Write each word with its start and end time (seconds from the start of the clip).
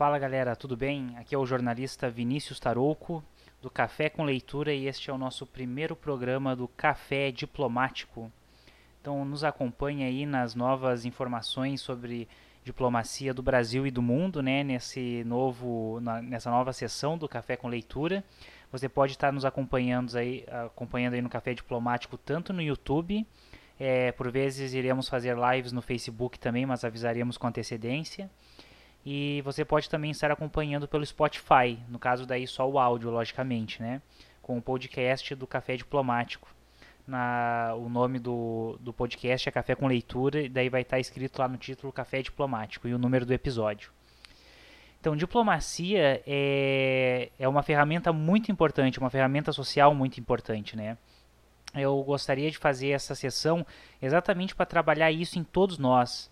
Fala 0.00 0.18
galera, 0.18 0.56
tudo 0.56 0.78
bem? 0.78 1.14
Aqui 1.18 1.34
é 1.34 1.38
o 1.38 1.44
jornalista 1.44 2.08
Vinícius 2.08 2.58
Tarouco, 2.58 3.22
do 3.60 3.68
Café 3.68 4.08
com 4.08 4.24
Leitura, 4.24 4.72
e 4.72 4.86
este 4.86 5.10
é 5.10 5.12
o 5.12 5.18
nosso 5.18 5.44
primeiro 5.44 5.94
programa 5.94 6.56
do 6.56 6.66
Café 6.68 7.30
Diplomático. 7.30 8.32
Então, 8.98 9.22
nos 9.26 9.44
acompanhe 9.44 10.04
aí 10.04 10.24
nas 10.24 10.54
novas 10.54 11.04
informações 11.04 11.82
sobre 11.82 12.26
diplomacia 12.64 13.34
do 13.34 13.42
Brasil 13.42 13.86
e 13.86 13.90
do 13.90 14.00
mundo, 14.00 14.42
né? 14.42 14.64
Nesse 14.64 15.22
novo, 15.24 16.00
na, 16.00 16.22
nessa 16.22 16.50
nova 16.50 16.72
sessão 16.72 17.18
do 17.18 17.28
Café 17.28 17.54
com 17.54 17.68
Leitura. 17.68 18.24
Você 18.72 18.88
pode 18.88 19.12
estar 19.12 19.30
nos 19.30 19.44
acompanhando 19.44 20.16
aí, 20.16 20.46
acompanhando 20.64 21.12
aí 21.12 21.20
no 21.20 21.28
Café 21.28 21.52
Diplomático 21.52 22.16
tanto 22.16 22.54
no 22.54 22.62
YouTube, 22.62 23.26
é, 23.78 24.12
por 24.12 24.30
vezes 24.30 24.72
iremos 24.72 25.10
fazer 25.10 25.36
lives 25.36 25.72
no 25.72 25.82
Facebook 25.82 26.38
também, 26.38 26.64
mas 26.64 26.86
avisaríamos 26.86 27.36
com 27.36 27.46
antecedência 27.46 28.30
e 29.04 29.40
você 29.42 29.64
pode 29.64 29.88
também 29.88 30.10
estar 30.10 30.30
acompanhando 30.30 30.86
pelo 30.86 31.04
Spotify, 31.04 31.78
no 31.88 31.98
caso 31.98 32.26
daí 32.26 32.46
só 32.46 32.68
o 32.68 32.78
áudio, 32.78 33.10
logicamente, 33.10 33.80
né? 33.80 34.02
Com 34.42 34.58
o 34.58 34.62
podcast 34.62 35.34
do 35.34 35.46
Café 35.46 35.76
Diplomático. 35.76 36.48
Na, 37.06 37.74
o 37.76 37.88
nome 37.88 38.18
do, 38.18 38.78
do 38.80 38.92
podcast 38.92 39.48
é 39.48 39.52
Café 39.52 39.74
com 39.74 39.86
Leitura, 39.86 40.42
e 40.42 40.48
daí 40.48 40.68
vai 40.68 40.82
estar 40.82 41.00
escrito 41.00 41.38
lá 41.38 41.48
no 41.48 41.56
título 41.56 41.92
Café 41.92 42.22
Diplomático 42.22 42.86
e 42.86 42.94
o 42.94 42.98
número 42.98 43.24
do 43.24 43.32
episódio. 43.32 43.90
Então, 45.00 45.16
diplomacia 45.16 46.22
é, 46.26 47.30
é 47.38 47.48
uma 47.48 47.62
ferramenta 47.62 48.12
muito 48.12 48.52
importante, 48.52 48.98
uma 48.98 49.08
ferramenta 49.08 49.50
social 49.50 49.94
muito 49.94 50.20
importante, 50.20 50.76
né? 50.76 50.98
Eu 51.74 52.02
gostaria 52.02 52.50
de 52.50 52.58
fazer 52.58 52.90
essa 52.90 53.14
sessão 53.14 53.66
exatamente 54.02 54.54
para 54.54 54.66
trabalhar 54.66 55.10
isso 55.10 55.38
em 55.38 55.44
todos 55.44 55.78
nós 55.78 56.30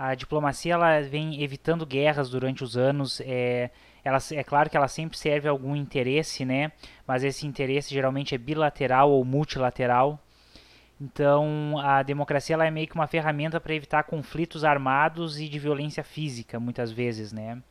a 0.00 0.14
diplomacia 0.14 0.72
ela 0.72 1.02
vem 1.02 1.42
evitando 1.42 1.84
guerras 1.84 2.30
durante 2.30 2.64
os 2.64 2.74
anos. 2.74 3.20
É, 3.20 3.68
ela, 4.02 4.16
é 4.32 4.42
claro 4.42 4.70
que 4.70 4.76
ela 4.76 4.88
sempre 4.88 5.18
serve 5.18 5.46
a 5.46 5.50
algum 5.50 5.76
interesse, 5.76 6.42
né? 6.42 6.72
Mas 7.06 7.22
esse 7.22 7.46
interesse 7.46 7.92
geralmente 7.92 8.34
é 8.34 8.38
bilateral 8.38 9.10
ou 9.10 9.22
multilateral. 9.26 10.18
Então, 10.98 11.78
a 11.78 12.02
democracia 12.02 12.54
ela 12.54 12.66
é 12.66 12.70
meio 12.70 12.88
que 12.88 12.94
uma 12.94 13.06
ferramenta 13.06 13.60
para 13.60 13.74
evitar 13.74 14.04
conflitos 14.04 14.64
armados 14.64 15.38
e 15.38 15.46
de 15.50 15.58
violência 15.58 16.02
física, 16.02 16.58
muitas 16.58 16.90
vezes, 16.90 17.30
né? 17.30 17.62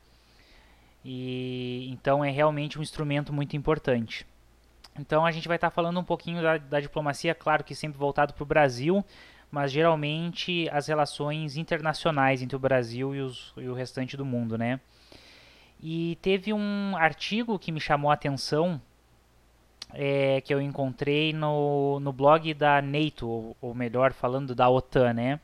E 1.04 1.90
então 1.90 2.24
é 2.24 2.30
realmente 2.30 2.78
um 2.78 2.84
instrumento 2.84 3.34
muito 3.34 3.58
importante. 3.58 4.24
Então 5.00 5.26
a 5.26 5.32
gente 5.32 5.48
vai 5.48 5.58
estar 5.58 5.72
tá 5.72 5.76
falando 5.76 6.00
um 6.00 6.04
pouquinho 6.04 6.44
da, 6.44 6.58
da 6.58 6.80
diplomacia, 6.80 7.34
claro 7.34 7.64
que 7.64 7.74
sempre 7.74 7.98
voltado 7.98 8.36
para 8.36 8.44
o 8.44 8.46
Brasil, 8.46 9.04
mas 9.52 9.72
geralmente 9.72 10.70
as 10.72 10.88
relações 10.88 11.58
internacionais 11.58 12.42
entre 12.42 12.56
o 12.56 12.60
Brasil 12.60 13.16
e, 13.16 13.22
os, 13.22 13.54
e 13.58 13.68
o 13.68 13.74
restante 13.74 14.16
do 14.16 14.26
mundo, 14.26 14.58
né? 14.58 14.80
E 15.82 16.18
teve 16.22 16.54
um 16.54 16.96
artigo 16.98 17.58
que 17.58 17.72
me 17.72 17.80
chamou 17.80 18.12
a 18.12 18.14
atenção, 18.14 18.82
é, 19.94 20.42
que 20.42 20.54
eu 20.54 20.62
encontrei 20.62 21.34
no, 21.34 22.00
no 22.00 22.12
blog 22.12 22.54
da 22.54 22.82
NATO, 22.82 23.28
ou, 23.28 23.58
ou 23.62 23.74
melhor, 23.74 24.14
falando 24.14 24.54
da 24.54 24.70
OTAN, 24.70 25.14
né? 25.14 25.40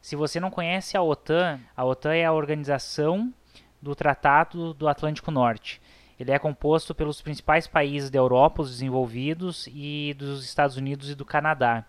Se 0.00 0.14
você 0.14 0.38
não 0.38 0.50
conhece 0.50 0.96
a 0.96 1.02
OTAN, 1.02 1.60
a 1.76 1.84
OTAN 1.84 2.14
é 2.14 2.24
a 2.24 2.32
organização 2.32 3.32
do 3.80 3.94
Tratado 3.94 4.74
do 4.74 4.88
Atlântico 4.88 5.30
Norte. 5.30 5.80
Ele 6.18 6.30
é 6.30 6.38
composto 6.38 6.94
pelos 6.94 7.20
principais 7.20 7.66
países 7.66 8.10
da 8.10 8.18
Europa, 8.18 8.62
os 8.62 8.70
desenvolvidos, 8.70 9.68
e 9.72 10.14
dos 10.18 10.44
Estados 10.44 10.76
Unidos 10.76 11.10
e 11.10 11.14
do 11.14 11.24
Canadá. 11.24 11.84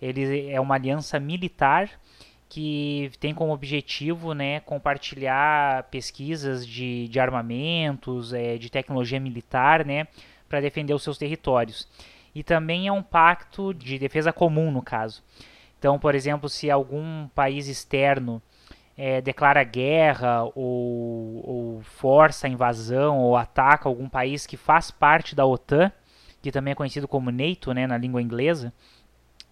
Ele 0.00 0.50
é 0.50 0.60
uma 0.60 0.74
aliança 0.74 1.18
militar 1.18 1.90
que 2.48 3.10
tem 3.18 3.34
como 3.34 3.52
objetivo 3.52 4.32
né, 4.32 4.60
compartilhar 4.60 5.84
pesquisas 5.84 6.66
de, 6.66 7.08
de 7.08 7.18
armamentos, 7.18 8.32
é, 8.32 8.56
de 8.56 8.70
tecnologia 8.70 9.18
militar, 9.18 9.84
né, 9.84 10.06
para 10.48 10.60
defender 10.60 10.94
os 10.94 11.02
seus 11.02 11.18
territórios. 11.18 11.88
E 12.34 12.42
também 12.42 12.86
é 12.86 12.92
um 12.92 13.02
pacto 13.02 13.74
de 13.74 13.98
defesa 13.98 14.32
comum, 14.32 14.70
no 14.70 14.82
caso. 14.82 15.22
Então, 15.78 15.98
por 15.98 16.14
exemplo, 16.14 16.48
se 16.48 16.70
algum 16.70 17.28
país 17.28 17.66
externo 17.68 18.40
é, 18.96 19.20
declara 19.20 19.62
guerra 19.62 20.44
ou, 20.54 21.42
ou 21.44 21.82
força 21.82 22.46
a 22.46 22.50
invasão 22.50 23.18
ou 23.18 23.36
ataca 23.36 23.88
algum 23.88 24.08
país 24.08 24.46
que 24.46 24.56
faz 24.56 24.90
parte 24.90 25.34
da 25.34 25.44
OTAN, 25.44 25.92
que 26.40 26.52
também 26.52 26.72
é 26.72 26.74
conhecido 26.74 27.08
como 27.08 27.30
NATO 27.30 27.72
né, 27.72 27.86
na 27.86 27.98
língua 27.98 28.22
inglesa, 28.22 28.72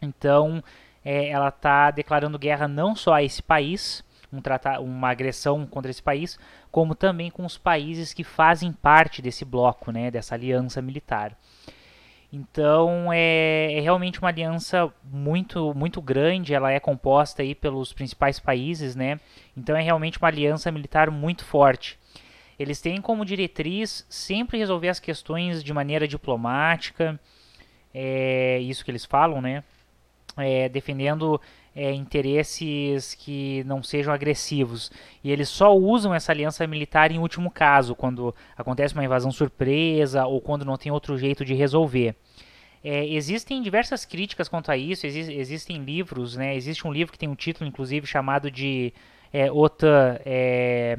então, 0.05 0.63
é, 1.05 1.29
ela 1.29 1.49
está 1.49 1.91
declarando 1.91 2.39
guerra 2.39 2.69
não 2.69 2.95
só 2.95 3.15
a 3.15 3.23
esse 3.23 3.43
país, 3.43 4.05
um 4.33 4.41
uma 4.83 5.11
agressão 5.11 5.67
contra 5.67 5.91
esse 5.91 6.03
país, 6.03 6.39
como 6.71 6.95
também 6.95 7.31
com 7.31 7.45
os 7.45 7.57
países 7.57 8.13
que 8.13 8.25
fazem 8.25 8.73
parte 8.73 9.23
desse 9.23 9.45
bloco, 9.45 9.93
né, 9.93 10.11
dessa 10.11 10.35
aliança 10.35 10.83
militar. 10.83 11.37
Então 12.35 13.13
é, 13.13 13.75
é, 13.75 13.81
realmente 13.81 14.19
uma 14.19 14.29
aliança 14.29 14.93
muito 15.05 15.73
muito 15.73 16.03
grande. 16.03 16.53
Ela 16.53 16.73
é 16.73 16.81
composta 16.81 17.43
aí 17.43 17.55
pelos 17.55 17.93
principais 17.93 18.41
países, 18.41 18.97
né? 18.97 19.21
Então 19.57 19.77
é 19.77 19.83
realmente 19.83 20.19
uma 20.19 20.27
aliança 20.27 20.69
militar 20.73 21.13
muito 21.13 21.45
forte. 21.45 21.97
Eles 22.59 22.81
têm 22.81 23.01
como 23.01 23.25
diretriz 23.25 24.05
sempre 24.09 24.59
resolver 24.59 24.89
as 24.89 24.99
questões 24.99 25.63
de 25.63 25.73
maneira 25.73 26.09
diplomática. 26.09 27.21
É 27.95 28.59
isso 28.59 28.85
que 28.85 28.91
eles 28.91 29.05
falam, 29.05 29.41
né? 29.41 29.63
É, 30.37 30.69
defendendo 30.69 31.41
é, 31.75 31.93
interesses 31.93 33.15
que 33.15 33.65
não 33.65 33.83
sejam 33.83 34.13
agressivos. 34.13 34.91
E 35.23 35.31
eles 35.31 35.49
só 35.49 35.77
usam 35.77 36.15
essa 36.15 36.33
aliança 36.33 36.67
militar 36.67 37.11
em 37.11 37.19
último 37.19 37.51
caso, 37.51 37.95
quando 37.95 38.35
acontece 38.57 38.95
uma 38.95 39.05
invasão 39.05 39.33
surpresa 39.33 40.27
ou 40.27 40.41
quando 40.41 40.65
não 40.65 40.77
tem 40.77 40.93
outro 40.93 41.19
jeito 41.19 41.45
de 41.45 41.55
resolver. 41.55 42.15
É, 42.83 43.07
existem 43.07 43.63
diversas 43.63 44.05
críticas 44.05 44.47
quanto 44.47 44.71
a 44.71 44.77
isso, 44.77 45.07
exi 45.07 45.33
existem 45.33 45.83
livros, 45.83 46.37
né? 46.37 46.55
existe 46.55 46.87
um 46.87 46.93
livro 46.93 47.13
que 47.13 47.19
tem 47.19 47.29
um 47.29 47.35
título, 47.35 47.67
inclusive, 47.67 48.07
chamado 48.07 48.51
de 48.51 48.93
é, 49.33 49.51
OTAN 49.51 50.19
é, 50.25 50.99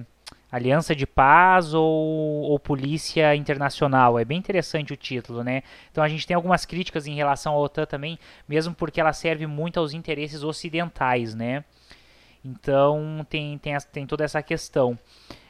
Aliança 0.52 0.96
de 0.96 1.06
Paz 1.06 1.74
ou, 1.74 1.84
ou, 1.84 2.60
Polícia 2.60 3.36
Internacional. 3.36 4.18
É 4.20 4.24
bem 4.24 4.38
interessante 4.38 4.94
o 4.94 4.98
título, 4.98 5.44
né? 5.44 5.64
Então 5.92 6.04
a 6.04 6.08
gente 6.08 6.26
tem 6.26 6.36
algumas 6.36 6.66
críticas 6.66 7.08
em 7.08 7.16
relação 7.16 7.54
à 7.54 7.58
OTAN 7.58 7.86
também, 7.86 8.20
mesmo 8.48 8.74
porque 8.74 9.02
ela 9.02 9.12
serve 9.12 9.48
muito 9.48 9.80
aos 9.80 9.94
interesses 9.94 10.44
ocidentais, 10.44 11.34
né? 11.34 11.64
Então 12.44 13.26
tem, 13.30 13.58
tem, 13.58 13.76
tem 13.92 14.06
toda 14.06 14.24
essa 14.24 14.42
questão. 14.42 14.98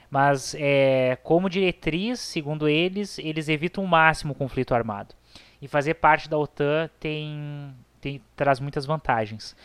Mas 0.10 0.56
é, 0.58 1.18
como 1.24 1.50
diretriz, 1.50 2.20
segundo 2.20 2.70
eles, 2.70 3.20
eles 3.20 3.50
evitam 3.50 3.84
o 3.84 3.88
máximo 3.88 4.32
o 4.32 4.36
conflito 4.36 4.74
armado. 4.74 5.14
E 5.62 5.68
fazer 5.68 5.96
parte 5.96 6.30
da 6.30 6.38
OTAN 6.38 6.90
tem, 7.00 7.74
tem, 8.00 8.22
traz 8.36 8.60
muitas 8.60 8.86
vantagens. 8.86 9.56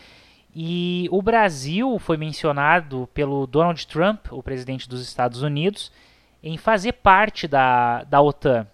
E 0.55 1.09
o 1.13 1.23
Brasil 1.23 1.99
foi 1.99 2.17
mencionado 2.17 3.09
pelo 3.15 3.47
Donald 3.47 3.87
Trump, 3.87 4.33
o 4.33 4.43
presidente 4.43 4.89
dos 4.89 5.01
Estados 5.01 5.43
Unidos, 5.43 5.93
em 6.43 6.57
fazer 6.57 6.93
parte 6.93 7.47
da, 7.47 8.03
da 8.05 8.21
OTAN. 8.21 8.67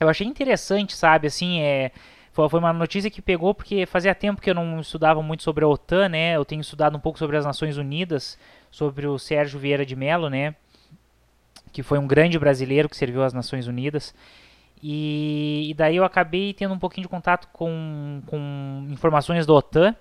Eu 0.00 0.08
achei 0.08 0.26
interessante, 0.26 0.94
sabe, 0.96 1.26
assim, 1.26 1.60
é, 1.60 1.92
foi, 2.32 2.48
uma 2.58 2.72
notícia 2.72 3.10
que 3.10 3.22
pegou 3.22 3.54
porque 3.54 3.86
fazia 3.86 4.14
tempo 4.14 4.40
que 4.40 4.50
eu 4.50 4.54
não 4.54 4.80
estudava 4.80 5.22
muito 5.22 5.42
sobre 5.42 5.64
a 5.64 5.68
OTAN, 5.68 6.08
né? 6.08 6.36
Eu 6.36 6.44
tenho 6.44 6.60
estudado 6.60 6.96
um 6.96 7.00
pouco 7.00 7.18
sobre 7.18 7.36
as 7.36 7.44
Nações 7.44 7.76
Unidas, 7.76 8.36
sobre 8.70 9.06
o 9.06 9.18
Sérgio 9.18 9.60
Vieira 9.60 9.86
de 9.86 9.94
Mello, 9.94 10.28
né? 10.28 10.54
Que 11.72 11.82
foi 11.82 11.98
um 11.98 12.06
grande 12.06 12.38
brasileiro 12.38 12.88
que 12.88 12.96
serviu 12.96 13.22
às 13.22 13.32
Nações 13.32 13.68
Unidas. 13.68 14.14
E, 14.82 15.68
e 15.70 15.74
daí 15.74 15.96
eu 15.96 16.04
acabei 16.04 16.52
tendo 16.52 16.74
um 16.74 16.78
pouquinho 16.78 17.06
de 17.06 17.08
contato 17.08 17.48
com, 17.52 18.20
com 18.26 18.86
informações 18.90 19.46
da 19.46 19.52
OTAN. 19.52 19.94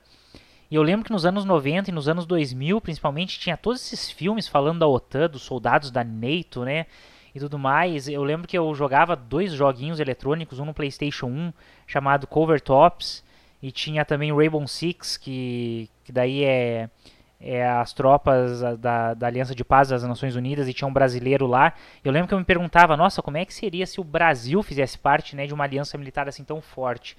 E 0.74 0.76
eu 0.76 0.82
lembro 0.82 1.06
que 1.06 1.12
nos 1.12 1.24
anos 1.24 1.46
90 1.46 1.92
e 1.92 1.94
nos 1.94 2.10
anos 2.10 2.26
2000, 2.26 2.82
principalmente, 2.82 3.40
tinha 3.40 3.56
todos 3.56 3.80
esses 3.80 4.10
filmes 4.10 4.48
falando 4.48 4.80
da 4.80 4.88
OTAN, 4.88 5.30
dos 5.30 5.44
soldados 5.44 5.92
da 5.92 6.04
NATO, 6.04 6.66
né? 6.66 6.88
E 7.36 7.40
tudo 7.40 7.60
mais. 7.60 8.08
Eu 8.08 8.24
lembro 8.24 8.48
que 8.48 8.58
eu 8.58 8.74
jogava 8.74 9.16
dois 9.16 9.54
joguinhos 9.54 10.00
eletrônicos, 10.00 10.58
um 10.58 10.66
no 10.66 10.74
PlayStation 10.74 11.28
1, 11.28 11.54
chamado 11.86 12.26
Cover 12.26 12.60
Tops, 12.60 13.24
e 13.62 13.72
tinha 13.72 14.04
também 14.04 14.32
o 14.32 14.38
Rainbow 14.38 14.68
Six, 14.68 15.16
que, 15.16 15.92
que 16.04 16.12
daí 16.12 16.44
é, 16.44 16.90
é 17.40 17.70
as 17.70 17.94
tropas 17.94 18.62
da, 18.80 19.14
da 19.14 19.28
Aliança 19.28 19.54
de 19.54 19.64
Paz 19.64 19.90
das 19.90 20.02
Nações 20.02 20.36
Unidas, 20.36 20.68
e 20.68 20.74
tinha 20.74 20.88
um 20.88 20.94
brasileiro 20.94 21.46
lá. 21.46 21.76
Eu 22.04 22.12
lembro 22.12 22.28
que 22.28 22.34
eu 22.34 22.40
me 22.40 22.46
perguntava, 22.46 22.98
nossa, 22.98 23.22
como 23.22 23.38
é 23.38 23.46
que 23.46 23.54
seria 23.54 23.86
se 23.86 24.02
o 24.02 24.04
Brasil 24.04 24.64
fizesse 24.64 24.98
parte 24.98 25.36
né, 25.36 25.46
de 25.46 25.54
uma 25.54 25.66
aliança 25.66 26.00
militar 26.00 26.28
assim 26.28 26.44
tão 26.44 26.60
forte? 26.60 27.16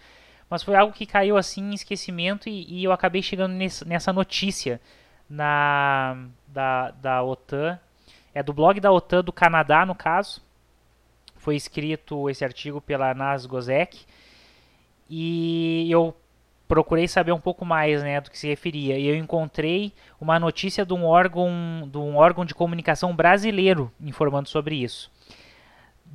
Mas 0.49 0.63
foi 0.63 0.75
algo 0.75 0.93
que 0.93 1.07
caiu 1.07 1.37
assim 1.37 1.63
em 1.63 1.75
esquecimento 1.75 2.49
e, 2.49 2.81
e 2.81 2.85
eu 2.85 2.93
acabei 2.93 3.23
chegando 3.23 3.53
nesse, 3.53 3.87
nessa 3.87 4.13
notícia 4.13 4.81
na 5.29 6.27
da, 6.47 6.91
da 6.93 7.23
OTAN. 7.23 7.79
É 8.35 8.43
do 8.43 8.53
blog 8.53 8.81
da 8.81 8.93
OTAN 8.93 9.23
do 9.23 9.33
Canadá, 9.33 9.85
no 9.87 9.95
caso. 9.95 10.43
Foi 11.37 11.57
escrito 11.57 12.29
esse 12.31 12.45
artigo 12.45 12.81
pela 12.81 13.15
Nas 13.15 13.47
Gozek. 13.47 14.05
E 15.09 15.91
eu 15.91 16.17
procurei 16.67 17.07
saber 17.07 17.33
um 17.33 17.41
pouco 17.41 17.65
mais 17.65 18.03
né, 18.03 18.21
do 18.21 18.31
que 18.31 18.39
se 18.39 18.49
referia 18.49 18.99
e 18.99 19.07
eu 19.07 19.15
encontrei 19.15 19.93
uma 20.21 20.41
notícia 20.41 20.85
de 20.85 20.95
um 20.95 21.05
órgão, 21.05 21.89
de 21.91 21.99
um 21.99 22.17
órgão 22.17 22.45
de 22.45 22.55
comunicação 22.55 23.15
brasileiro 23.15 23.93
informando 24.01 24.49
sobre 24.49 24.77
isso. 24.77 25.11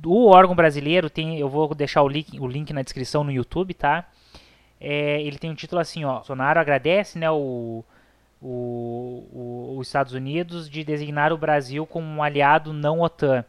O 0.04 0.26
órgão 0.26 0.56
brasileiro 0.56 1.08
tem, 1.08 1.38
eu 1.38 1.48
vou 1.48 1.74
deixar 1.74 2.02
o 2.02 2.08
link, 2.08 2.38
o 2.40 2.46
link 2.46 2.72
na 2.72 2.82
descrição 2.82 3.22
no 3.22 3.30
YouTube, 3.30 3.74
tá? 3.74 4.08
É, 4.80 5.20
ele 5.22 5.38
tem 5.38 5.50
um 5.50 5.54
título 5.54 5.80
assim, 5.80 6.04
ó, 6.04 6.14
Bolsonaro 6.14 6.58
agradece, 6.58 7.18
né, 7.18 7.30
o, 7.30 7.84
o, 8.40 9.26
o, 9.32 9.76
os 9.78 9.86
Estados 9.86 10.14
Unidos 10.14 10.68
de 10.70 10.82
designar 10.82 11.32
o 11.32 11.38
Brasil 11.38 11.86
como 11.86 12.06
um 12.06 12.22
aliado 12.22 12.72
não 12.72 13.00
OTAN 13.00 13.44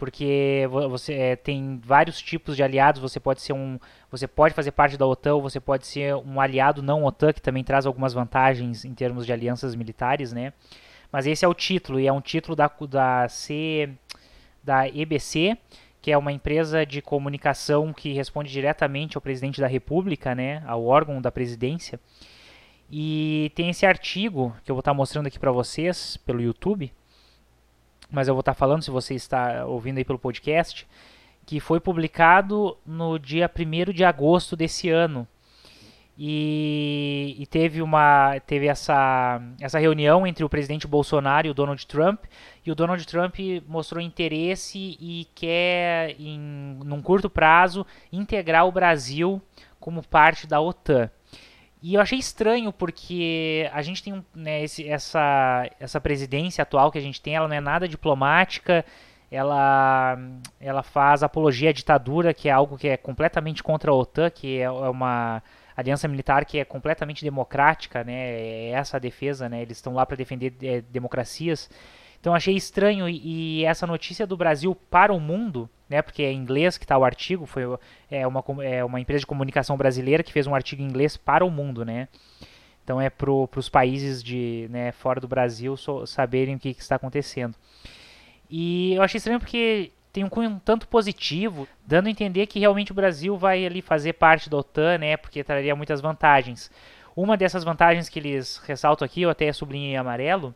porque 0.00 0.66
você 0.70 1.12
é, 1.12 1.36
tem 1.36 1.78
vários 1.84 2.22
tipos 2.22 2.56
de 2.56 2.62
aliados. 2.62 3.02
Você 3.02 3.20
pode 3.20 3.42
ser 3.42 3.52
um, 3.52 3.78
você 4.10 4.26
pode 4.26 4.54
fazer 4.54 4.72
parte 4.72 4.96
da 4.96 5.06
OTAN, 5.06 5.34
ou 5.34 5.42
você 5.42 5.60
pode 5.60 5.86
ser 5.86 6.14
um 6.16 6.40
aliado 6.40 6.82
não 6.82 7.04
OTAN, 7.04 7.34
que 7.34 7.42
também 7.42 7.62
traz 7.62 7.84
algumas 7.84 8.14
vantagens 8.14 8.86
em 8.86 8.94
termos 8.94 9.26
de 9.26 9.32
alianças 9.32 9.74
militares, 9.74 10.32
né? 10.32 10.54
Mas 11.12 11.26
esse 11.26 11.44
é 11.44 11.48
o 11.48 11.52
título 11.52 12.00
e 12.00 12.06
é 12.06 12.12
um 12.12 12.20
título 12.22 12.56
da 12.56 12.70
da 12.88 13.28
C 13.28 13.90
da 14.64 14.88
EBC, 14.88 15.58
que 16.00 16.10
é 16.10 16.18
uma 16.18 16.32
empresa 16.32 16.84
de 16.84 17.02
comunicação 17.02 17.92
que 17.92 18.12
responde 18.12 18.50
diretamente 18.50 19.16
ao 19.16 19.22
presidente 19.22 19.60
da 19.60 19.66
República, 19.66 20.34
né, 20.34 20.62
ao 20.66 20.84
órgão 20.84 21.20
da 21.20 21.30
presidência. 21.30 22.00
E 22.90 23.52
tem 23.54 23.70
esse 23.70 23.86
artigo 23.86 24.54
que 24.64 24.70
eu 24.70 24.74
vou 24.74 24.80
estar 24.80 24.94
mostrando 24.94 25.26
aqui 25.26 25.38
para 25.38 25.52
vocês 25.52 26.16
pelo 26.16 26.40
YouTube 26.40 26.92
mas 28.10 28.26
eu 28.26 28.34
vou 28.34 28.40
estar 28.40 28.54
falando 28.54 28.82
se 28.82 28.90
você 28.90 29.14
está 29.14 29.64
ouvindo 29.64 29.98
aí 29.98 30.04
pelo 30.04 30.18
podcast, 30.18 30.86
que 31.46 31.60
foi 31.60 31.78
publicado 31.78 32.76
no 32.84 33.18
dia 33.18 33.48
1 33.48 33.92
de 33.92 34.04
agosto 34.04 34.56
desse 34.56 34.90
ano. 34.90 35.26
E, 36.22 37.34
e, 37.38 37.46
teve 37.46 37.80
uma 37.80 38.38
teve 38.40 38.66
essa, 38.66 39.40
essa 39.58 39.78
reunião 39.78 40.26
entre 40.26 40.44
o 40.44 40.50
presidente 40.50 40.86
Bolsonaro 40.86 41.46
e 41.46 41.50
o 41.50 41.54
Donald 41.54 41.86
Trump 41.86 42.24
e 42.62 42.70
o 42.70 42.74
Donald 42.74 43.06
Trump 43.06 43.36
mostrou 43.66 44.02
interesse 44.02 44.98
e 45.00 45.26
quer 45.34 46.14
em 46.20 46.38
num 46.84 47.00
curto 47.00 47.30
prazo 47.30 47.86
integrar 48.12 48.66
o 48.66 48.72
Brasil 48.72 49.40
como 49.80 50.06
parte 50.06 50.46
da 50.46 50.60
OTAN. 50.60 51.10
E 51.82 51.94
eu 51.94 52.02
achei 52.02 52.18
estranho 52.18 52.70
porque 52.70 53.70
a 53.72 53.80
gente 53.80 54.02
tem 54.02 54.22
né, 54.34 54.62
esse, 54.62 54.86
essa, 54.86 55.70
essa 55.80 55.98
presidência 56.02 56.60
atual 56.60 56.92
que 56.92 56.98
a 56.98 57.02
gente 57.02 57.22
tem, 57.22 57.34
ela 57.34 57.48
não 57.48 57.56
é 57.56 57.60
nada 57.62 57.88
diplomática, 57.88 58.84
ela, 59.30 60.18
ela 60.60 60.82
faz 60.82 61.22
apologia 61.22 61.70
à 61.70 61.72
ditadura, 61.72 62.34
que 62.34 62.50
é 62.50 62.52
algo 62.52 62.76
que 62.76 62.88
é 62.88 62.98
completamente 62.98 63.62
contra 63.62 63.90
a 63.90 63.94
OTAN, 63.94 64.28
que 64.28 64.58
é, 64.58 64.64
é 64.64 64.70
uma 64.70 65.42
aliança 65.76 66.08
militar 66.08 66.44
que 66.44 66.58
é 66.58 66.64
completamente 66.64 67.24
democrática, 67.24 68.04
né? 68.04 68.12
É 68.12 68.70
essa 68.70 68.96
a 68.96 69.00
defesa, 69.00 69.48
né? 69.48 69.62
Eles 69.62 69.78
estão 69.78 69.94
lá 69.94 70.04
para 70.04 70.16
defender 70.16 70.54
é, 70.62 70.80
democracias. 70.80 71.68
Então 72.20 72.34
achei 72.34 72.54
estranho 72.54 73.08
e, 73.08 73.60
e, 73.60 73.64
essa 73.64 73.86
notícia 73.86 74.26
do 74.26 74.36
Brasil 74.36 74.74
para 74.74 75.12
o 75.12 75.18
mundo, 75.18 75.70
né, 75.88 76.02
porque 76.02 76.22
é 76.22 76.30
em 76.30 76.36
inglês 76.36 76.76
que 76.76 76.84
está 76.84 76.96
o 76.98 77.04
artigo, 77.04 77.46
foi 77.46 77.62
é 78.10 78.26
uma, 78.26 78.44
é 78.62 78.84
uma 78.84 79.00
empresa 79.00 79.20
de 79.20 79.26
comunicação 79.26 79.74
brasileira 79.76 80.22
que 80.22 80.32
fez 80.32 80.46
um 80.46 80.54
artigo 80.54 80.82
em 80.82 80.84
inglês 80.84 81.16
para 81.16 81.44
o 81.44 81.50
mundo, 81.50 81.82
né? 81.82 82.08
Então 82.84 83.00
é 83.00 83.08
para 83.08 83.30
os 83.30 83.68
países 83.68 84.22
de 84.22 84.66
né, 84.70 84.92
fora 84.92 85.20
do 85.20 85.28
Brasil 85.28 85.76
so, 85.76 86.06
saberem 86.06 86.56
o 86.56 86.58
que, 86.58 86.74
que, 86.74 86.82
está 86.82 86.96
acontecendo. 86.96 87.54
E 88.50 88.94
eu 88.94 89.02
achei 89.02 89.18
estranho 89.18 89.38
porque 89.38 89.92
tem 90.12 90.24
um 90.24 90.28
cunho 90.28 90.60
tanto 90.64 90.88
positivo, 90.88 91.68
dando 91.86 92.08
a 92.08 92.10
entender 92.10 92.46
que 92.46 92.58
realmente 92.58 92.92
o 92.92 92.94
Brasil 92.94 93.36
vai 93.36 93.64
ali 93.64 93.80
fazer 93.80 94.14
parte 94.14 94.50
da 94.50 94.56
OTAN, 94.56 94.98
né? 94.98 95.16
Porque 95.16 95.44
traria 95.44 95.76
muitas 95.76 96.00
vantagens. 96.00 96.70
Uma 97.14 97.36
dessas 97.36 97.64
vantagens 97.64 98.08
que 98.08 98.18
eles 98.18 98.58
ressaltam 98.58 99.04
aqui, 99.04 99.22
eu 99.22 99.30
até 99.30 99.52
sublinhei 99.52 99.92
em 99.92 99.96
amarelo, 99.96 100.54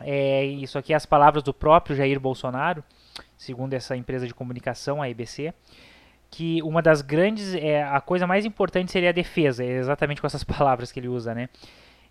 é, 0.00 0.44
isso 0.44 0.78
aqui 0.78 0.92
é 0.92 0.96
as 0.96 1.06
palavras 1.06 1.42
do 1.42 1.52
próprio 1.52 1.94
Jair 1.94 2.18
Bolsonaro, 2.18 2.82
segundo 3.36 3.74
essa 3.74 3.96
empresa 3.96 4.26
de 4.26 4.34
comunicação, 4.34 5.02
a 5.02 5.08
IBC, 5.08 5.52
que 6.30 6.62
uma 6.62 6.80
das 6.80 7.02
grandes, 7.02 7.54
é, 7.54 7.82
a 7.82 8.00
coisa 8.00 8.26
mais 8.26 8.44
importante 8.44 8.90
seria 8.90 9.10
a 9.10 9.12
defesa, 9.12 9.64
é 9.64 9.78
exatamente 9.78 10.20
com 10.20 10.26
essas 10.26 10.44
palavras 10.44 10.90
que 10.90 11.00
ele 11.00 11.08
usa, 11.08 11.34
né? 11.34 11.48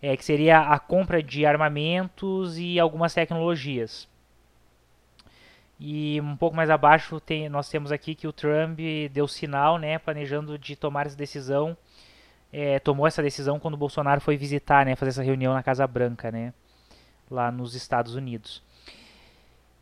É, 0.02 0.16
que 0.16 0.24
seria 0.24 0.60
a 0.60 0.80
compra 0.80 1.22
de 1.22 1.46
armamentos 1.46 2.58
e 2.58 2.80
algumas 2.80 3.14
tecnologias. 3.14 4.08
E 5.80 6.20
um 6.20 6.36
pouco 6.36 6.56
mais 6.56 6.70
abaixo 6.70 7.20
tem, 7.22 7.48
nós 7.48 7.70
temos 7.70 7.92
aqui 7.92 8.14
que 8.14 8.28
o 8.28 8.34
Trump 8.34 8.78
deu 9.12 9.28
sinal, 9.28 9.78
né, 9.78 9.98
planejando 9.98 10.58
de 10.58 10.76
tomar 10.76 11.06
essa 11.06 11.16
decisão, 11.16 11.78
é, 12.52 12.80
tomou 12.80 13.08
essa 13.08 13.24
decisão 13.24 13.60
quando 13.60 13.76
o 13.76 13.78
Bolsonaro 13.78 14.20
foi 14.20 14.36
visitar, 14.36 14.86
né, 14.86 14.96
fazer 14.96 15.12
essa 15.12 15.24
reunião 15.24 15.54
na 15.54 15.64
Casa 15.64 15.88
Branca, 15.88 16.32
né 16.32 16.54
lá 17.32 17.52
nos 17.52 17.76
Estados 17.76 18.16
Unidos. 18.16 18.62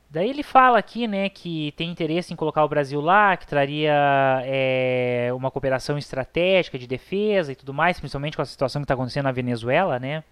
Daí 0.10 0.30
ele 0.30 0.44
fala 0.44 0.78
aqui, 0.78 1.06
né, 1.06 1.28
que 1.30 1.74
tem 1.76 1.90
interesse 1.90 2.32
em 2.32 2.36
colocar 2.36 2.64
o 2.64 2.70
Brasil 2.70 3.02
lá, 3.02 3.36
que 3.36 3.46
traria 3.46 3.94
é, 4.46 5.30
uma 5.34 5.52
cooperação 5.52 5.98
estratégica 5.98 6.80
de 6.80 6.88
defesa 6.88 7.52
e 7.52 7.56
tudo 7.56 7.74
mais, 7.74 8.00
principalmente 8.00 8.38
com 8.38 8.42
a 8.42 8.46
situação 8.46 8.82
que 8.82 8.86
está 8.86 8.94
acontecendo 8.94 9.26
na 9.26 9.32
Venezuela, 9.32 10.00
né. 10.00 10.24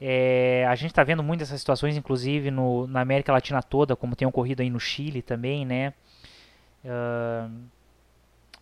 É, 0.00 0.66
a 0.68 0.74
gente 0.74 0.90
está 0.90 1.02
vendo 1.02 1.22
muitas 1.22 1.48
essas 1.48 1.60
situações, 1.60 1.96
inclusive 1.96 2.50
no, 2.50 2.86
na 2.86 3.00
América 3.00 3.32
Latina 3.32 3.62
toda, 3.62 3.96
como 3.96 4.14
tem 4.14 4.28
ocorrido 4.28 4.62
aí 4.62 4.70
no 4.70 4.80
Chile 4.80 5.22
também, 5.22 5.64
né. 5.64 5.94
Uh, 6.84 7.50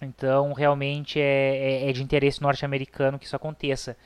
então, 0.01 0.53
realmente 0.53 1.21
é, 1.21 1.85
é, 1.85 1.91
é 1.91 1.93
de 1.93 2.03
interesse 2.03 2.41
norte-americano 2.43 3.19
que 3.19 3.27
isso 3.27 3.37
aconteça. 3.37 3.97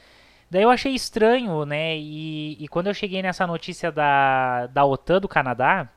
Daí 0.51 0.63
eu 0.63 0.71
achei 0.71 0.95
estranho, 0.95 1.65
né? 1.67 1.97
E, 1.97 2.57
e 2.59 2.69
quando 2.69 2.87
eu 2.87 2.95
cheguei 2.95 3.21
nessa 3.21 3.47
notícia 3.47 3.93
da, 3.93 4.67
da 4.69 4.85
OTAN 4.85 5.21
do 5.21 5.29
Canadá, 5.29 5.89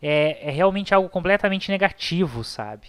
é, 0.00 0.48
é 0.48 0.50
realmente 0.50 0.94
algo 0.94 1.08
completamente 1.08 1.70
negativo, 1.70 2.44
sabe? 2.44 2.88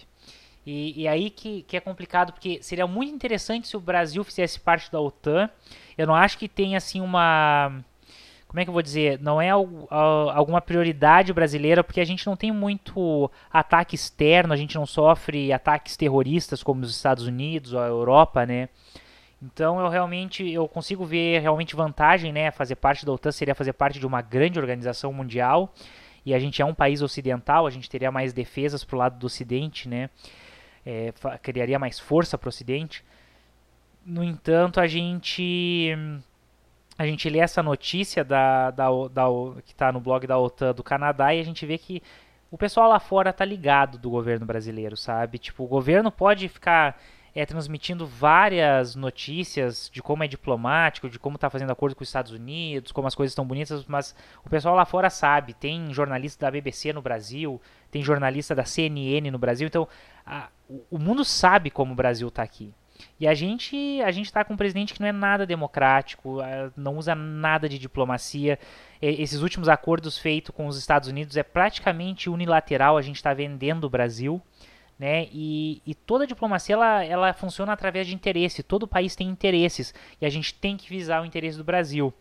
E, 0.66 1.02
e, 1.02 1.08
aí 1.08 1.28
que, 1.28 1.62
que 1.62 1.76
é 1.76 1.80
complicado, 1.80 2.32
porque 2.32 2.58
seria 2.62 2.86
muito 2.86 3.14
interessante 3.14 3.68
se 3.68 3.76
o 3.76 3.80
Brasil 3.80 4.24
fizesse 4.24 4.58
parte 4.58 4.90
da 4.90 5.00
OTAN. 5.00 5.50
Eu 5.96 6.06
não 6.06 6.14
acho 6.14 6.38
que 6.38 6.48
tenha, 6.48 6.78
assim, 6.78 7.00
uma... 7.00 7.84
Como 8.48 8.60
é 8.60 8.64
que 8.64 8.70
eu 8.70 8.72
vou 8.72 8.82
dizer? 8.82 9.20
Não 9.20 9.42
é 9.42 9.50
alguma 9.50 10.60
prioridade 10.60 11.32
brasileira, 11.32 11.82
porque 11.82 12.00
a 12.00 12.04
gente 12.04 12.24
não 12.24 12.36
tem 12.36 12.52
muito 12.52 13.28
ataque 13.52 13.96
externo, 13.96 14.52
a 14.52 14.56
gente 14.56 14.76
não 14.76 14.86
sofre 14.86 15.52
ataques 15.52 15.96
terroristas 15.96 16.62
como 16.62 16.82
os 16.82 16.94
Estados 16.94 17.26
Unidos 17.26 17.72
ou 17.72 17.80
a 17.80 17.86
Europa, 17.86 18.46
né? 18.46 18.68
Então 19.42 19.80
eu 19.80 19.88
realmente 19.88 20.48
eu 20.48 20.68
consigo 20.68 21.04
ver 21.04 21.40
realmente 21.40 21.74
vantagem, 21.74 22.32
né? 22.32 22.52
Fazer 22.52 22.76
parte 22.76 23.04
da 23.04 23.12
OTAN 23.12 23.32
seria 23.32 23.56
fazer 23.56 23.72
parte 23.72 23.98
de 23.98 24.06
uma 24.06 24.22
grande 24.22 24.58
organização 24.58 25.12
mundial 25.12 25.74
e 26.24 26.32
a 26.32 26.38
gente 26.38 26.62
é 26.62 26.64
um 26.64 26.74
país 26.74 27.02
ocidental, 27.02 27.66
a 27.66 27.70
gente 27.70 27.90
teria 27.90 28.10
mais 28.10 28.32
defesas 28.32 28.82
para 28.84 28.96
o 28.96 28.98
lado 28.98 29.18
do 29.18 29.26
Ocidente, 29.26 29.88
né? 29.88 30.08
É, 30.86 31.12
criaria 31.42 31.78
mais 31.78 31.98
força 31.98 32.36
para 32.36 32.46
o 32.46 32.50
Ocidente. 32.50 33.04
No 34.04 34.22
entanto, 34.22 34.80
a 34.80 34.86
gente 34.86 35.96
a 36.96 37.06
gente 37.06 37.28
lê 37.28 37.40
essa 37.40 37.62
notícia 37.62 38.24
da, 38.24 38.70
da, 38.70 38.88
da 39.10 39.24
que 39.64 39.72
está 39.72 39.90
no 39.90 40.00
blog 40.00 40.26
da 40.26 40.38
OTAN 40.38 40.72
do 40.72 40.82
Canadá 40.82 41.34
e 41.34 41.40
a 41.40 41.44
gente 41.44 41.66
vê 41.66 41.76
que 41.76 42.02
o 42.50 42.58
pessoal 42.58 42.88
lá 42.88 43.00
fora 43.00 43.32
tá 43.32 43.44
ligado 43.44 43.98
do 43.98 44.08
governo 44.08 44.46
brasileiro, 44.46 44.96
sabe? 44.96 45.38
Tipo, 45.38 45.64
o 45.64 45.66
governo 45.66 46.12
pode 46.12 46.48
ficar 46.48 47.00
é, 47.34 47.44
transmitindo 47.44 48.06
várias 48.06 48.94
notícias 48.94 49.90
de 49.92 50.00
como 50.00 50.22
é 50.22 50.28
diplomático, 50.28 51.08
de 51.08 51.18
como 51.18 51.34
está 51.34 51.50
fazendo 51.50 51.72
acordo 51.72 51.96
com 51.96 52.02
os 52.02 52.08
Estados 52.08 52.30
Unidos, 52.30 52.92
como 52.92 53.08
as 53.08 53.14
coisas 53.14 53.32
estão 53.32 53.44
bonitas, 53.44 53.84
mas 53.86 54.14
o 54.44 54.48
pessoal 54.48 54.76
lá 54.76 54.84
fora 54.84 55.10
sabe. 55.10 55.52
Tem 55.52 55.92
jornalista 55.92 56.46
da 56.46 56.50
BBC 56.50 56.92
no 56.92 57.02
Brasil, 57.02 57.60
tem 57.90 58.02
jornalista 58.02 58.54
da 58.54 58.64
CNN 58.64 59.30
no 59.30 59.38
Brasil, 59.38 59.66
então 59.66 59.88
a, 60.24 60.48
o 60.90 60.98
mundo 60.98 61.24
sabe 61.24 61.70
como 61.70 61.92
o 61.92 61.96
Brasil 61.96 62.28
está 62.28 62.42
aqui. 62.42 62.72
E 63.18 63.26
a 63.26 63.34
gente 63.34 64.00
a 64.02 64.12
gente 64.12 64.26
está 64.26 64.44
com 64.44 64.54
um 64.54 64.56
presidente 64.56 64.94
que 64.94 65.00
não 65.00 65.08
é 65.08 65.12
nada 65.12 65.44
democrático, 65.44 66.38
não 66.76 66.96
usa 66.96 67.12
nada 67.14 67.68
de 67.68 67.76
diplomacia. 67.76 68.56
Esses 69.02 69.42
últimos 69.42 69.68
acordos 69.68 70.16
feitos 70.16 70.54
com 70.54 70.68
os 70.68 70.78
Estados 70.78 71.08
Unidos 71.08 71.36
é 71.36 71.42
praticamente 71.42 72.30
unilateral. 72.30 72.96
A 72.96 73.02
gente 73.02 73.16
está 73.16 73.34
vendendo 73.34 73.84
o 73.84 73.90
Brasil 73.90 74.40
né? 74.98 75.26
E, 75.32 75.82
e, 75.86 75.94
toda 75.94 76.26
diplomacia 76.26 76.74
ela, 76.74 77.04
ela 77.04 77.32
funciona 77.32 77.72
através 77.72 78.06
de 78.06 78.14
interesse. 78.14 78.62
Todo 78.62 78.86
país 78.86 79.16
tem 79.16 79.28
interesses 79.28 79.92
e 80.20 80.26
a 80.26 80.30
gente 80.30 80.54
tem 80.54 80.76
que 80.76 80.88
visar 80.88 81.22
o 81.22 81.24
interesse 81.24 81.58
do 81.58 81.64
Brasil. 81.64 82.12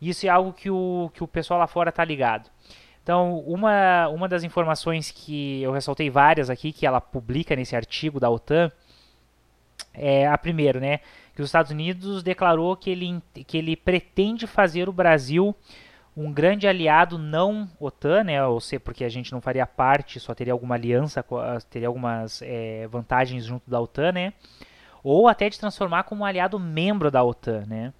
Isso 0.00 0.26
é 0.26 0.28
algo 0.28 0.52
que 0.52 0.70
o, 0.70 1.10
que 1.14 1.22
o 1.22 1.28
pessoal 1.28 1.60
lá 1.60 1.66
fora 1.66 1.90
está 1.90 2.04
ligado. 2.04 2.50
Então, 3.02 3.38
uma, 3.40 4.08
uma 4.08 4.28
das 4.28 4.42
informações 4.42 5.12
que 5.12 5.62
eu 5.62 5.70
ressaltei 5.70 6.10
várias 6.10 6.50
aqui, 6.50 6.72
que 6.72 6.84
ela 6.84 7.00
publica 7.00 7.54
nesse 7.54 7.76
artigo 7.76 8.18
da 8.18 8.28
OTAN, 8.28 8.70
é 9.94 10.26
a 10.26 10.36
primeira, 10.36 10.80
né? 10.80 10.98
Que 11.34 11.40
os 11.40 11.48
Estados 11.48 11.70
Unidos 11.70 12.22
declarou 12.22 12.76
que 12.76 12.90
ele, 12.90 13.22
que 13.46 13.56
ele 13.56 13.76
pretende 13.76 14.46
fazer 14.46 14.88
o 14.88 14.92
Brasil 14.92 15.54
um 16.16 16.32
grande 16.32 16.66
aliado 16.66 17.18
não 17.18 17.68
OTAN, 17.78 18.24
né, 18.24 18.44
ou 18.44 18.58
seja, 18.58 18.80
porque 18.80 19.04
a 19.04 19.08
gente 19.08 19.32
não 19.32 19.40
faria 19.40 19.66
parte, 19.66 20.18
só 20.18 20.34
teria 20.34 20.52
alguma 20.52 20.74
aliança, 20.74 21.24
teria 21.68 21.88
algumas 21.88 22.40
é, 22.42 22.86
vantagens 22.88 23.44
junto 23.44 23.68
da 23.70 23.78
OTAN, 23.78 24.12
né, 24.12 24.32
ou 25.04 25.28
até 25.28 25.50
de 25.50 25.60
transformar 25.60 26.04
como 26.04 26.22
um 26.22 26.24
aliado 26.24 26.58
membro 26.58 27.10
da 27.10 27.22
OTAN, 27.22 27.64
né? 27.66 27.92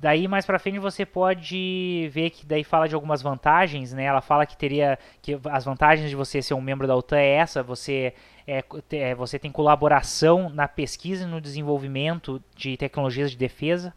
Daí 0.00 0.26
mais 0.26 0.46
para 0.46 0.58
frente 0.58 0.78
você 0.78 1.04
pode 1.04 2.08
ver 2.10 2.30
que 2.30 2.46
daí 2.46 2.64
fala 2.64 2.88
de 2.88 2.94
algumas 2.94 3.20
vantagens, 3.20 3.92
né? 3.92 4.04
Ela 4.04 4.22
fala 4.22 4.46
que 4.46 4.56
teria 4.56 4.98
que 5.20 5.38
as 5.50 5.66
vantagens 5.66 6.08
de 6.08 6.16
você 6.16 6.40
ser 6.40 6.54
um 6.54 6.60
membro 6.62 6.86
da 6.86 6.96
OTAN 6.96 7.18
é 7.18 7.32
essa, 7.34 7.62
você 7.62 8.14
é, 8.46 8.64
é, 8.92 9.14
você 9.14 9.38
tem 9.38 9.52
colaboração 9.52 10.48
na 10.48 10.66
pesquisa 10.66 11.24
e 11.24 11.26
no 11.26 11.38
desenvolvimento 11.38 12.42
de 12.56 12.78
tecnologias 12.78 13.30
de 13.30 13.36
defesa. 13.36 13.92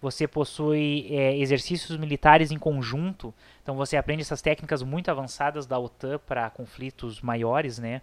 Você 0.00 0.28
possui 0.28 1.06
é, 1.10 1.36
exercícios 1.38 1.96
militares 1.96 2.50
em 2.50 2.58
conjunto, 2.58 3.32
então 3.62 3.74
você 3.76 3.96
aprende 3.96 4.22
essas 4.22 4.42
técnicas 4.42 4.82
muito 4.82 5.10
avançadas 5.10 5.66
da 5.66 5.78
OTAN 5.78 6.18
para 6.18 6.50
conflitos 6.50 7.20
maiores, 7.20 7.78
né? 7.78 8.02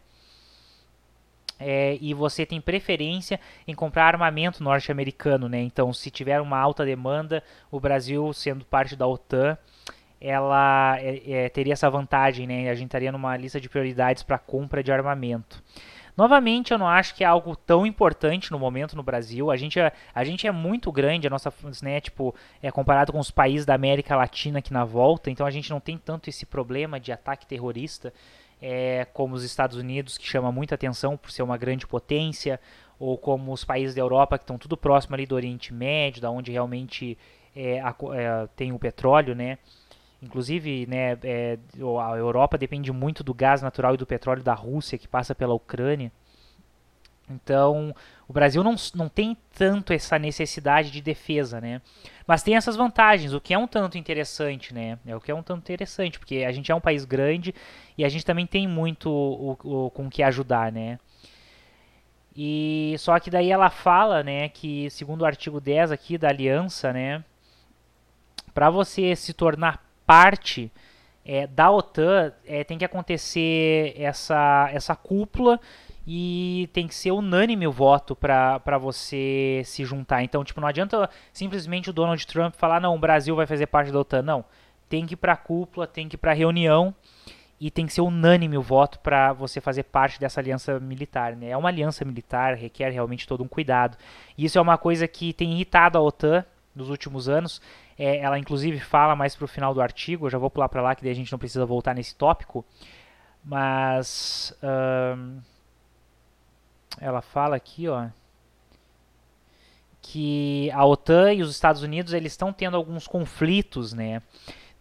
é, 1.60 1.98
e 2.02 2.14
você 2.14 2.46
tem 2.46 2.60
preferência 2.60 3.40
em 3.68 3.74
comprar 3.74 4.08
armamento 4.08 4.64
norte-americano, 4.64 5.48
né? 5.48 5.62
Então, 5.62 5.94
se 5.94 6.12
tiver 6.12 6.42
uma 6.42 6.58
alta 6.58 6.86
demanda, 6.86 7.44
o 7.72 7.80
Brasil, 7.80 8.34
sendo 8.34 8.66
parte 8.66 8.96
da 8.96 9.08
OTAN, 9.08 9.58
ela 10.20 10.98
é, 11.00 11.46
é, 11.46 11.50
teria 11.50 11.74
essa 11.74 11.90
vantagem, 11.90 12.48
né? 12.48 12.70
A 12.70 12.76
gente 12.76 12.88
estaria 12.88 13.12
numa 13.12 13.36
lista 13.38 13.60
de 13.60 13.70
prioridades 13.70 14.24
para 14.24 14.38
compra 14.38 14.84
de 14.84 14.92
armamento. 14.92 15.64
Novamente, 16.15 16.72
eu 16.72 16.77
não 16.77 16.88
acho 16.88 17.15
que 17.15 17.24
é 17.24 17.27
algo 17.27 17.55
tão 17.55 17.86
importante 17.86 18.51
no 18.51 18.60
momento 18.60 18.96
no 18.96 19.01
Brasil. 19.01 19.50
A 19.50 19.58
gente 19.58 19.79
é, 19.79 19.91
a 20.13 20.24
gente 20.24 20.46
é 20.46 20.51
muito 20.51 20.91
grande, 20.91 21.25
a 21.25 21.29
nossa, 21.29 21.51
né, 21.82 22.00
tipo, 22.00 22.36
é 22.62 22.72
comparado 22.72 23.12
com 23.12 23.20
os 23.20 23.32
países 23.32 23.65
da 23.65 23.74
América 23.74 24.15
Latina 24.15 24.60
aqui 24.60 24.72
na 24.72 24.86
volta, 24.86 25.32
então 25.32 25.46
a 25.46 25.51
gente 25.51 25.70
não 25.72 25.79
tem 25.79 25.98
tanto 25.98 26.29
esse 26.29 26.46
problema 26.46 27.00
de 27.00 27.12
ataque 27.12 27.48
terrorista 27.48 28.13
é, 28.62 29.05
como 29.12 29.36
os 29.36 29.43
Estados 29.43 29.75
Unidos, 29.75 30.17
que 30.17 30.25
chama 30.25 30.50
muita 30.51 30.75
atenção 30.75 31.17
por 31.17 31.32
ser 31.32 31.43
uma 31.43 31.58
grande 31.58 31.86
potência, 31.86 32.60
ou 32.98 33.17
como 33.17 33.51
os 33.51 33.65
países 33.65 33.93
da 33.93 34.01
Europa, 34.01 34.38
que 34.38 34.43
estão 34.43 34.58
tudo 34.58 34.77
próximo 34.77 35.15
ali 35.15 35.25
do 35.25 35.36
Oriente 35.36 35.74
Médio, 35.74 36.22
da 36.22 36.32
onde 36.32 36.51
realmente 36.51 37.17
é, 37.53 37.82
a, 37.82 37.93
é, 38.13 38.48
tem 38.55 38.72
o 38.72 38.79
petróleo, 38.79 39.36
né? 39.36 39.58
Inclusive, 40.24 40.86
né, 40.88 41.18
é, 41.22 41.60
a 42.01 42.15
Europa 42.15 42.58
depende 42.58 42.92
muito 42.94 43.24
do 43.24 43.34
gás 43.34 43.62
natural 43.62 43.94
e 43.94 43.98
do 43.98 44.06
petróleo 44.06 44.42
da 44.42 44.53
Rússia, 44.53 44.98
que 44.98 45.08
passa 45.08 45.36
pela 45.36 45.53
Ucrânia. 45.53 46.12
Então, 47.30 47.94
o 48.27 48.34
Brasil 48.34 48.63
não, 48.63 48.75
não 48.96 49.10
tem 49.10 49.36
tanto 49.53 49.92
essa 49.92 50.18
necessidade 50.18 50.92
de 50.92 51.01
defesa, 51.01 51.60
né? 51.60 51.82
Mas 52.25 52.42
tem 52.42 52.56
essas 52.56 52.75
vantagens, 52.75 53.34
o 53.34 53.42
que 53.42 53.53
é 53.53 53.58
um 53.58 53.68
tanto 53.68 53.98
interessante, 53.98 54.74
né? 54.74 54.98
É 55.06 55.15
o 55.15 55.22
que 55.22 55.32
é 55.32 55.36
um 55.36 55.44
tanto 55.44 55.60
interessante, 55.60 56.20
porque 56.20 56.46
a 56.48 56.51
gente 56.51 56.72
é 56.72 56.75
um 56.75 56.82
país 56.82 57.06
grande 57.06 57.53
e 57.98 58.06
a 58.06 58.10
gente 58.10 58.25
também 58.25 58.46
tem 58.46 58.68
muito 58.68 59.10
o, 59.10 59.58
o, 59.63 59.89
com 59.92 60.10
que 60.10 60.24
ajudar, 60.24 60.72
né? 60.72 61.00
E 62.36 62.96
só 62.98 63.20
que 63.20 63.30
daí 63.30 63.51
ela 63.51 63.70
fala, 63.70 64.24
né, 64.24 64.50
que 64.50 64.89
segundo 64.89 65.22
o 65.22 65.25
artigo 65.25 65.62
10 65.62 65.92
aqui 65.92 66.18
da 66.18 66.30
aliança, 66.30 66.92
né, 66.92 67.24
para 68.53 68.70
você 68.70 69.15
se 69.15 69.34
tornar 69.34 69.83
parte 70.06 70.72
é, 71.26 71.48
da 71.48 71.72
OTAN, 71.72 72.34
é, 72.46 72.64
tem 72.64 72.78
que 72.78 72.86
acontecer 72.86 73.94
essa, 73.98 74.70
essa 74.72 74.96
cúpula 74.96 75.60
e 76.06 76.70
tem 76.74 76.88
que 76.88 76.96
ser 76.96 77.12
unânime 77.12 77.66
o 77.66 77.72
voto 77.72 78.16
para 78.16 78.78
você 78.78 79.62
se 79.66 79.86
juntar. 79.86 80.22
Então, 80.24 80.44
tipo, 80.44 80.60
não 80.60 80.68
adianta 80.68 81.10
simplesmente 81.32 81.90
o 81.90 81.94
Donald 81.94 82.26
Trump 82.28 82.56
falar, 82.56 82.82
não, 82.82 82.96
o 82.96 83.00
Brasil 83.00 83.36
vai 83.36 83.48
fazer 83.48 83.68
parte 83.68 83.92
da 83.92 84.00
OTAN. 84.00 84.22
Não, 84.22 84.46
tem 84.90 85.06
que 85.06 85.14
ir 85.14 85.18
para 85.18 85.34
a 85.34 85.38
cúpula, 85.38 85.88
tem 85.88 86.10
que 86.10 86.16
ir 86.16 86.20
para 86.20 86.32
a 86.32 86.36
reunião 86.36 86.94
e 87.60 87.72
tem 87.72 87.86
que 87.86 87.94
ser 87.94 88.02
unânime 88.02 88.58
o 88.58 88.62
voto 88.62 89.00
para 89.00 89.32
você 89.32 89.62
fazer 89.62 89.84
parte 89.84 90.20
dessa 90.20 90.42
aliança 90.42 90.78
militar. 90.82 91.38
Né? 91.38 91.50
É 91.50 91.58
uma 91.58 91.70
aliança 91.70 92.04
militar, 92.04 92.56
requer 92.56 92.90
realmente 92.90 93.26
todo 93.26 93.42
um 93.42 93.48
cuidado. 93.48 93.98
E 94.38 94.44
isso 94.44 94.58
é 94.58 94.62
uma 94.62 94.78
coisa 94.78 95.08
que 95.08 95.32
tem 95.32 95.54
irritado 95.54 95.98
a 95.98 96.02
OTAN 96.02 96.44
nos 96.75 96.89
últimos 96.89 97.30
anos. 97.30 97.62
É, 97.98 98.18
ela, 98.18 98.39
inclusive, 98.39 98.80
fala 98.80 99.15
mais 99.15 99.36
para 99.36 99.46
o 99.46 99.48
final 99.48 99.74
do 99.74 99.82
artigo, 99.82 100.25
eu 100.25 100.30
já 100.30 100.38
vou 100.38 100.50
pular 100.50 100.70
para 100.70 100.82
lá, 100.82 100.96
que 100.96 101.03
daí 101.03 101.12
a 101.12 101.15
gente 101.15 101.32
não 101.32 101.39
precisa 101.39 101.65
voltar 101.65 101.94
nesse 101.94 102.15
tópico. 102.15 102.65
Mas... 103.44 104.56
Uh 104.63 105.42
ela 107.00 107.22
fala 107.22 107.56
aqui, 107.56 107.88
ó, 107.88 108.08
que 110.01 110.70
a 110.72 110.86
OTAN 110.86 111.34
e 111.34 111.42
os 111.42 111.51
Estados 111.51 111.82
Unidos 111.82 112.13
eles 112.13 112.34
estão 112.34 112.51
tendo 112.51 112.75
alguns 112.75 113.08
conflitos, 113.08 113.94
né? 113.94 114.22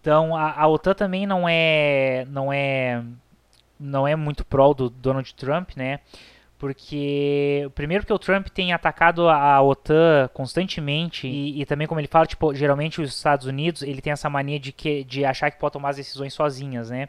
Então 0.00 0.36
a, 0.36 0.52
a 0.52 0.68
OTAN 0.68 0.94
também 0.94 1.26
não 1.26 1.48
é 1.48 2.26
não 2.28 2.52
é 2.52 3.02
não 3.78 4.06
é 4.06 4.16
muito 4.16 4.44
pró 4.44 4.72
do 4.74 4.90
Donald 4.90 5.32
Trump, 5.34 5.70
né? 5.76 6.00
Porque 6.62 7.68
primeiro 7.74 8.06
que 8.06 8.12
o 8.12 8.18
Trump 8.20 8.46
tem 8.46 8.72
atacado 8.72 9.28
a, 9.28 9.60
OTAN 9.60 10.30
constantemente 10.32 11.26
e, 11.26 11.60
e, 11.60 11.66
também 11.66 11.88
como 11.88 11.98
ele 11.98 12.06
fala, 12.06 12.24
tipo, 12.24 12.54
geralmente 12.54 13.02
os 13.02 13.16
Estados 13.16 13.48
Unidos 13.48 13.82
ele 13.82 14.00
tem 14.00 14.12
essa 14.12 14.30
mania 14.30 14.60
de 14.60 14.70
que 14.70 15.02
de 15.02 15.24
achar 15.24 15.50
que 15.50 15.58
pode 15.58 15.72
tomar 15.72 15.88
as 15.88 15.96
decisões 15.96 16.32
sozinhas, 16.32 16.88
né? 16.88 17.08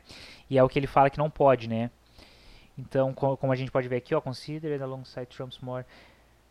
E 0.50 0.58
é 0.58 0.64
o 0.64 0.68
que 0.68 0.80
ele 0.80 0.88
fala 0.88 1.08
que 1.08 1.20
não 1.20 1.30
pode, 1.30 1.70
né? 1.70 1.92
Então, 2.76 3.14
como 3.14 3.54
a 3.54 3.56
gente 3.56 3.70
pode 3.70 3.88
ver 3.88 3.98
aqui, 3.98 4.16
ó, 4.16 4.22
considered 4.22 4.82
alongside 4.82 5.28
Trump's 5.28 5.60
more. 5.60 5.86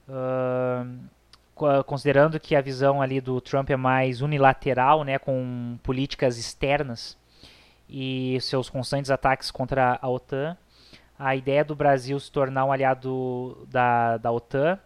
Uh, 0.09 1.83
considerando 1.83 2.39
que 2.39 2.55
a 2.55 2.61
visão 2.61 3.03
ali 3.03 3.21
do 3.21 3.41
Trump 3.41 3.69
é 3.71 3.77
mais 3.77 4.21
unilateral, 4.21 5.03
né, 5.03 5.19
com 5.19 5.77
políticas 5.83 6.39
externas 6.39 7.19
e 7.91 8.39
seus 8.43 8.71
constantes 8.71 9.11
ataques 9.11 9.51
contra 9.51 9.99
a 10.01 10.09
OTAN, 10.09 10.57
a 11.25 11.37
ideia 11.37 11.65
do 11.65 11.77
Brasil 11.77 12.19
se 12.19 12.31
tornar 12.31 12.65
um 12.65 12.73
aliado 12.73 13.67
da, 13.71 14.17
da 14.17 14.33
OTAN 14.33 14.79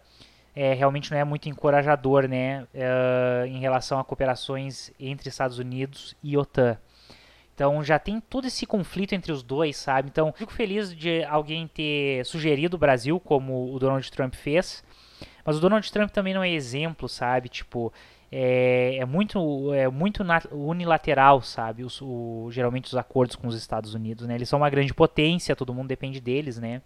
é, 0.55 0.73
realmente 0.73 1.11
não 1.11 1.17
é 1.17 1.23
muito 1.23 1.49
encorajador 1.49 2.27
né, 2.27 2.63
uh, 2.73 3.45
em 3.45 3.59
relação 3.59 3.99
a 3.99 4.03
cooperações 4.03 4.91
entre 4.99 5.29
Estados 5.29 5.57
Unidos 5.57 6.15
e 6.23 6.37
OTAN. 6.37 6.77
Então 7.53 7.83
já 7.83 7.97
tem 7.97 8.19
todo 8.19 8.45
esse 8.45 8.67
conflito 8.67 9.13
entre 9.13 9.31
os 9.31 9.41
dois, 9.41 9.77
sabe? 9.77 10.09
Então 10.09 10.31
fico 10.31 10.53
feliz 10.53 10.95
de 10.95 11.23
alguém 11.23 11.67
ter 11.67 12.23
sugerido 12.23 12.75
o 12.75 12.79
Brasil, 12.79 13.19
como 13.19 13.73
o 13.73 13.79
Donald 13.79 14.11
Trump 14.11 14.35
fez. 14.35 14.83
Mas 15.43 15.57
o 15.57 15.59
Donald 15.59 15.91
Trump 15.91 16.11
também 16.11 16.35
não 16.35 16.43
é 16.43 16.49
exemplo, 16.49 17.09
sabe? 17.09 17.49
Tipo, 17.49 17.91
é, 18.31 18.97
é 18.97 19.05
muito, 19.05 19.73
é 19.73 19.87
muito 19.87 20.23
unilateral, 20.51 21.41
sabe? 21.41 21.83
Os, 21.83 22.01
o, 22.01 22.49
geralmente 22.51 22.85
os 22.85 22.95
acordos 22.95 23.35
com 23.35 23.47
os 23.47 23.55
Estados 23.55 23.93
Unidos, 23.93 24.27
né? 24.27 24.35
Eles 24.35 24.49
são 24.49 24.59
uma 24.59 24.69
grande 24.69 24.93
potência, 24.93 25.55
todo 25.55 25.73
mundo 25.73 25.87
depende 25.87 26.19
deles, 26.19 26.57
né? 26.57 26.81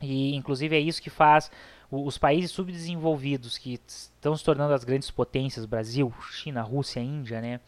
E 0.00 0.34
inclusive 0.34 0.76
é 0.76 0.80
isso 0.80 1.00
que 1.00 1.10
faz 1.10 1.50
os 1.90 2.18
países 2.18 2.50
subdesenvolvidos 2.50 3.56
que 3.56 3.80
estão 3.86 4.36
se 4.36 4.44
tornando 4.44 4.74
as 4.74 4.84
grandes 4.84 5.10
potências, 5.10 5.64
Brasil, 5.64 6.12
China, 6.32 6.62
Rússia, 6.62 7.00
Índia, 7.00 7.40
né? 7.40 7.60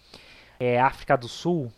é, 0.59 0.81
África 0.81 1.17
do 1.17 1.29
Sul, 1.29 1.73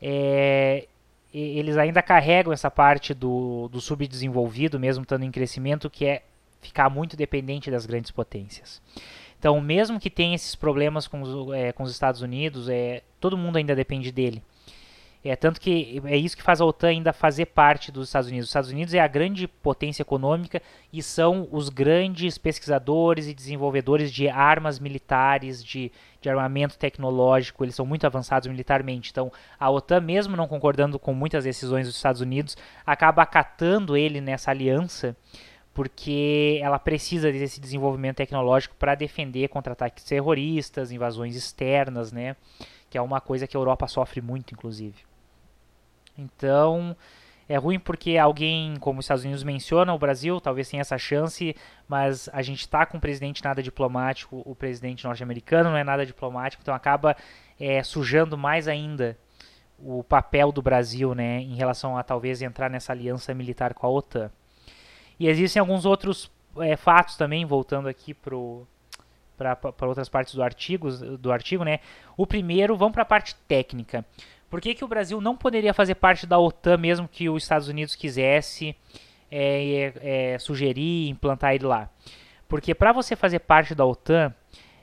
é, 0.00 0.86
eles 1.32 1.76
ainda 1.76 2.02
carregam 2.02 2.52
essa 2.52 2.70
parte 2.70 3.12
do, 3.14 3.68
do 3.68 3.80
subdesenvolvido, 3.80 4.78
mesmo 4.78 5.02
estando 5.02 5.24
em 5.24 5.30
crescimento, 5.30 5.90
que 5.90 6.04
é 6.04 6.22
ficar 6.60 6.88
muito 6.88 7.16
dependente 7.16 7.70
das 7.70 7.86
grandes 7.86 8.10
potências. 8.10 8.82
Então, 9.38 9.60
mesmo 9.60 10.00
que 10.00 10.10
tenha 10.10 10.34
esses 10.34 10.54
problemas 10.54 11.06
com 11.06 11.22
os, 11.22 11.54
é, 11.54 11.72
com 11.72 11.82
os 11.82 11.90
Estados 11.90 12.22
Unidos, 12.22 12.68
é, 12.68 13.02
todo 13.20 13.36
mundo 13.36 13.56
ainda 13.56 13.74
depende 13.74 14.10
dele. 14.10 14.42
É 15.24 15.34
tanto 15.34 15.60
que 15.60 16.00
é 16.04 16.16
isso 16.16 16.36
que 16.36 16.42
faz 16.42 16.60
a 16.60 16.64
OTAN 16.64 16.88
ainda 16.88 17.12
fazer 17.12 17.46
parte 17.46 17.90
dos 17.90 18.08
Estados 18.08 18.28
Unidos. 18.28 18.46
Os 18.46 18.50
Estados 18.50 18.70
Unidos 18.70 18.94
é 18.94 19.00
a 19.00 19.06
grande 19.06 19.48
potência 19.48 20.02
econômica 20.02 20.62
e 20.92 21.02
são 21.02 21.48
os 21.50 21.68
grandes 21.68 22.38
pesquisadores 22.38 23.26
e 23.26 23.34
desenvolvedores 23.34 24.12
de 24.12 24.28
armas 24.28 24.78
militares, 24.78 25.62
de, 25.62 25.90
de 26.20 26.28
armamento 26.30 26.78
tecnológico. 26.78 27.64
Eles 27.64 27.74
são 27.74 27.84
muito 27.84 28.06
avançados 28.06 28.48
militarmente. 28.48 29.10
Então, 29.10 29.30
a 29.58 29.68
OTAN, 29.70 30.00
mesmo 30.00 30.36
não 30.36 30.46
concordando 30.46 30.98
com 30.98 31.12
muitas 31.12 31.44
decisões 31.44 31.86
dos 31.86 31.96
Estados 31.96 32.20
Unidos, 32.20 32.56
acaba 32.86 33.22
acatando 33.22 33.96
ele 33.96 34.20
nessa 34.20 34.52
aliança 34.52 35.16
porque 35.78 36.58
ela 36.60 36.76
precisa 36.76 37.30
desse 37.30 37.60
desenvolvimento 37.60 38.16
tecnológico 38.16 38.74
para 38.74 38.96
defender 38.96 39.46
contra 39.46 39.74
ataques 39.74 40.02
terroristas, 40.02 40.90
invasões 40.90 41.36
externas, 41.36 42.10
né? 42.10 42.34
Que 42.90 42.98
é 42.98 43.00
uma 43.00 43.20
coisa 43.20 43.46
que 43.46 43.56
a 43.56 43.60
Europa 43.60 43.86
sofre 43.86 44.20
muito, 44.20 44.52
inclusive. 44.52 44.96
Então, 46.18 46.96
é 47.48 47.56
ruim 47.56 47.78
porque 47.78 48.18
alguém, 48.18 48.74
como 48.80 48.98
os 48.98 49.04
Estados 49.04 49.22
Unidos 49.22 49.44
menciona, 49.44 49.94
o 49.94 49.98
Brasil 50.00 50.40
talvez 50.40 50.68
tenha 50.68 50.80
essa 50.80 50.98
chance, 50.98 51.54
mas 51.86 52.28
a 52.32 52.42
gente 52.42 52.62
está 52.62 52.84
com 52.84 52.96
um 52.96 53.00
presidente 53.00 53.44
nada 53.44 53.62
diplomático, 53.62 54.42
o 54.44 54.56
presidente 54.56 55.04
norte-americano 55.04 55.70
não 55.70 55.76
é 55.76 55.84
nada 55.84 56.04
diplomático, 56.04 56.60
então 56.60 56.74
acaba 56.74 57.16
é, 57.60 57.84
sujando 57.84 58.36
mais 58.36 58.66
ainda 58.66 59.16
o 59.78 60.02
papel 60.02 60.50
do 60.50 60.60
Brasil 60.60 61.14
né, 61.14 61.40
em 61.40 61.54
relação 61.54 61.96
a 61.96 62.02
talvez 62.02 62.42
entrar 62.42 62.68
nessa 62.68 62.90
aliança 62.90 63.32
militar 63.32 63.74
com 63.74 63.86
a 63.86 63.90
OTAN. 63.90 64.28
E 65.18 65.28
existem 65.28 65.60
alguns 65.60 65.84
outros 65.84 66.30
é, 66.58 66.76
fatos 66.76 67.16
também, 67.16 67.44
voltando 67.44 67.88
aqui 67.88 68.14
para 68.14 68.36
outras 69.82 70.08
partes 70.08 70.34
do 70.34 70.42
artigo, 70.42 70.90
do 70.90 71.32
artigo, 71.32 71.64
né? 71.64 71.80
O 72.16 72.26
primeiro, 72.26 72.76
vamos 72.76 72.92
para 72.92 73.02
a 73.02 73.06
parte 73.06 73.34
técnica. 73.46 74.04
Por 74.48 74.60
que, 74.60 74.74
que 74.74 74.84
o 74.84 74.88
Brasil 74.88 75.20
não 75.20 75.36
poderia 75.36 75.74
fazer 75.74 75.96
parte 75.96 76.26
da 76.26 76.38
OTAN 76.38 76.78
mesmo 76.78 77.06
que 77.06 77.28
os 77.28 77.42
Estados 77.42 77.68
Unidos 77.68 77.94
quisesse 77.94 78.74
é, 79.30 79.92
é, 80.00 80.38
sugerir 80.38 81.08
implantar 81.08 81.54
ele 81.54 81.66
lá. 81.66 81.88
Porque 82.48 82.74
para 82.74 82.92
você 82.92 83.14
fazer 83.14 83.40
parte 83.40 83.74
da 83.74 83.84
OTAN, 83.84 84.34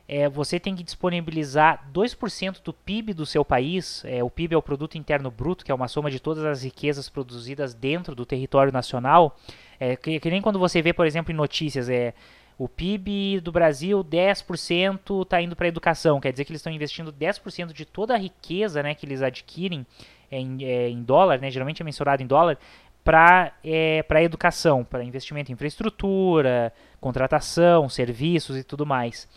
é, 0.07 0.29
você 0.29 0.59
tem 0.59 0.75
que 0.75 0.83
disponibilizar 0.83 1.87
2% 1.91 2.61
do 2.63 2.71
PIB 2.71 3.13
do 3.13 3.25
seu 3.25 3.43
país. 3.43 4.03
É, 4.05 4.23
o 4.23 4.29
PIB 4.29 4.53
é 4.53 4.57
o 4.57 4.61
Produto 4.61 4.97
Interno 4.97 5.31
Bruto, 5.31 5.65
que 5.65 5.71
é 5.71 5.75
uma 5.75 5.87
soma 5.87 6.11
de 6.11 6.19
todas 6.19 6.45
as 6.45 6.63
riquezas 6.63 7.09
produzidas 7.09 7.73
dentro 7.73 8.13
do 8.13 8.25
território 8.25 8.71
nacional. 8.71 9.35
É, 9.79 9.95
que, 9.95 10.19
que 10.19 10.29
nem 10.29 10.41
quando 10.41 10.59
você 10.59 10.81
vê, 10.81 10.93
por 10.93 11.07
exemplo, 11.07 11.31
em 11.31 11.35
notícias, 11.35 11.89
é 11.89 12.13
o 12.57 12.69
PIB 12.69 13.41
do 13.41 13.51
Brasil, 13.51 14.03
10% 14.03 15.23
está 15.23 15.41
indo 15.41 15.55
para 15.55 15.65
a 15.65 15.67
educação. 15.67 16.21
Quer 16.21 16.31
dizer 16.31 16.45
que 16.45 16.51
eles 16.51 16.61
estão 16.61 16.71
investindo 16.71 17.11
10% 17.11 17.73
de 17.73 17.83
toda 17.83 18.13
a 18.13 18.17
riqueza 18.17 18.81
né, 18.81 18.95
que 18.95 19.05
eles 19.05 19.21
adquirem 19.21 19.85
em, 20.31 20.63
é, 20.63 20.89
em 20.89 21.03
dólar, 21.03 21.39
né, 21.39 21.49
geralmente 21.51 21.81
é 21.81 21.85
mensurado 21.85 22.23
em 22.23 22.27
dólar, 22.27 22.57
para 23.03 23.53
é, 23.63 24.03
a 24.07 24.23
educação, 24.23 24.83
para 24.83 25.03
investimento 25.03 25.51
em 25.51 25.53
infraestrutura, 25.53 26.73
contratação, 27.01 27.89
serviços 27.89 28.57
e 28.57 28.63
tudo 28.63 28.85
mais. 28.85 29.27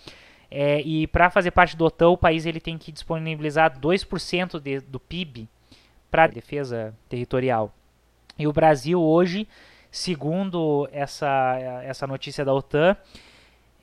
É, 0.50 0.80
e 0.80 1.06
para 1.06 1.30
fazer 1.30 1.50
parte 1.50 1.76
do 1.76 1.84
OTAN, 1.84 2.08
o 2.10 2.16
país 2.16 2.46
ele 2.46 2.60
tem 2.60 2.78
que 2.78 2.90
disponibilizar 2.90 3.78
2% 3.78 4.60
de, 4.60 4.80
do 4.80 4.98
PIB 4.98 5.48
para 6.10 6.26
defesa 6.26 6.94
territorial. 7.08 7.74
E 8.38 8.46
o 8.46 8.52
Brasil 8.52 9.00
hoje, 9.00 9.46
segundo 9.90 10.88
essa, 10.90 11.58
essa 11.84 12.06
notícia 12.06 12.44
da 12.44 12.54
OTAN, 12.54 12.96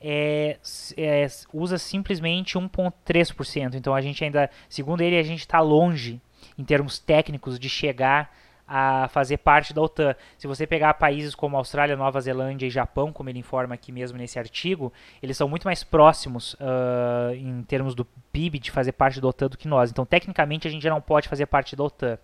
é, 0.00 0.58
é, 0.96 1.26
usa 1.52 1.78
simplesmente 1.78 2.58
1,3%. 2.58 3.74
Então 3.74 3.94
a 3.94 4.00
gente 4.00 4.24
ainda, 4.24 4.50
segundo 4.68 5.02
ele, 5.02 5.18
a 5.18 5.22
gente 5.22 5.40
está 5.40 5.60
longe 5.60 6.20
em 6.58 6.64
termos 6.64 6.98
técnicos 6.98 7.58
de 7.58 7.68
chegar 7.68 8.34
a 8.66 9.08
fazer 9.08 9.38
parte 9.38 9.72
da 9.72 9.82
OTAN. 9.82 10.14
Se 10.36 10.46
você 10.46 10.66
pegar 10.66 10.94
países 10.94 11.34
como 11.34 11.56
Austrália, 11.56 11.96
Nova 11.96 12.20
Zelândia 12.20 12.66
e 12.66 12.70
Japão, 12.70 13.12
como 13.12 13.28
ele 13.28 13.38
informa 13.38 13.74
aqui 13.74 13.92
mesmo 13.92 14.18
nesse 14.18 14.38
artigo, 14.38 14.92
eles 15.22 15.36
são 15.36 15.48
muito 15.48 15.64
mais 15.64 15.84
próximos 15.84 16.54
uh, 16.54 17.34
em 17.34 17.62
termos 17.62 17.94
do 17.94 18.04
PIB 18.32 18.58
de 18.58 18.70
fazer 18.70 18.92
parte 18.92 19.20
da 19.20 19.28
OTAN 19.28 19.48
do 19.48 19.58
que 19.58 19.68
nós. 19.68 19.90
Então, 19.90 20.04
tecnicamente, 20.04 20.66
a 20.66 20.70
gente 20.70 20.82
já 20.82 20.90
não 20.90 21.00
pode 21.00 21.28
fazer 21.28 21.46
parte 21.46 21.76
da 21.76 21.84
OTAN. 21.84 22.18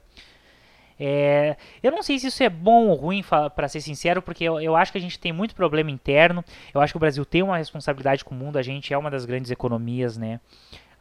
É, 1.04 1.56
eu 1.82 1.90
não 1.90 2.02
sei 2.02 2.18
se 2.18 2.28
isso 2.28 2.42
é 2.44 2.48
bom 2.48 2.86
ou 2.86 2.94
ruim, 2.94 3.24
para 3.56 3.68
ser 3.68 3.80
sincero, 3.80 4.22
porque 4.22 4.44
eu, 4.44 4.60
eu, 4.60 4.76
acho 4.76 4.92
que 4.92 4.98
a 4.98 5.00
gente 5.00 5.18
tem 5.18 5.32
muito 5.32 5.54
problema 5.54 5.90
interno. 5.90 6.44
Eu 6.72 6.80
acho 6.80 6.92
que 6.92 6.96
o 6.96 7.00
Brasil 7.00 7.24
tem 7.24 7.42
uma 7.42 7.56
responsabilidade 7.56 8.24
com 8.24 8.34
o 8.34 8.38
mundo, 8.38 8.56
a 8.56 8.62
gente 8.62 8.92
é 8.94 8.98
uma 8.98 9.10
das 9.10 9.24
grandes 9.24 9.50
economias, 9.50 10.16
né? 10.16 10.38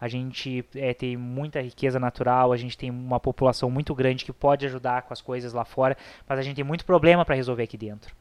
A 0.01 0.07
gente 0.07 0.65
é, 0.75 0.95
tem 0.95 1.15
muita 1.15 1.61
riqueza 1.61 1.99
natural, 1.99 2.51
a 2.51 2.57
gente 2.57 2.75
tem 2.75 2.89
uma 2.89 3.19
população 3.19 3.69
muito 3.69 3.93
grande 3.93 4.25
que 4.25 4.33
pode 4.33 4.65
ajudar 4.65 5.03
com 5.03 5.13
as 5.13 5.21
coisas 5.21 5.53
lá 5.53 5.63
fora, 5.63 5.95
mas 6.27 6.39
a 6.39 6.41
gente 6.41 6.55
tem 6.55 6.65
muito 6.65 6.83
problema 6.83 7.23
para 7.23 7.35
resolver 7.35 7.61
aqui 7.61 7.77
dentro. 7.77 8.11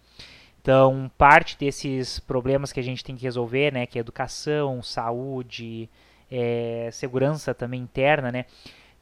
Então, 0.60 1.10
parte 1.16 1.56
desses 1.58 2.20
problemas 2.20 2.70
que 2.70 2.78
a 2.78 2.82
gente 2.82 3.02
tem 3.02 3.16
que 3.16 3.22
resolver, 3.22 3.72
né, 3.72 3.86
que 3.86 3.98
é 3.98 4.00
educação, 4.00 4.82
saúde, 4.82 5.88
é, 6.30 6.90
segurança 6.92 7.54
também 7.54 7.80
interna, 7.80 8.30
né, 8.30 8.44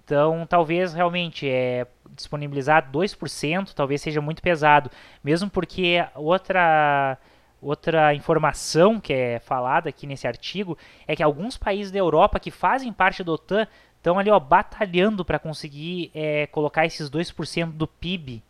então, 0.04 0.46
talvez 0.48 0.94
realmente 0.94 1.46
é, 1.46 1.86
disponibilizar 2.16 2.90
2% 2.90 3.74
talvez 3.74 4.00
seja 4.00 4.22
muito 4.22 4.40
pesado, 4.40 4.90
mesmo 5.22 5.50
porque 5.50 6.02
outra 6.14 7.18
Outra 7.60 8.14
informação 8.14 9.00
que 9.00 9.12
é 9.12 9.40
falada 9.40 9.88
aqui 9.88 10.06
nesse 10.06 10.28
artigo 10.28 10.78
é 11.06 11.16
que 11.16 11.22
alguns 11.22 11.56
países 11.56 11.90
da 11.90 11.98
Europa 11.98 12.38
que 12.38 12.50
fazem 12.50 12.92
parte 12.92 13.24
da 13.24 13.32
OTAN 13.32 13.66
estão 13.96 14.18
ali 14.18 14.30
ó, 14.30 14.38
batalhando 14.38 15.24
para 15.24 15.38
conseguir 15.40 16.10
é, 16.14 16.46
colocar 16.46 16.86
esses 16.86 17.10
2% 17.10 17.72
do 17.72 17.86
PIB 17.86 18.42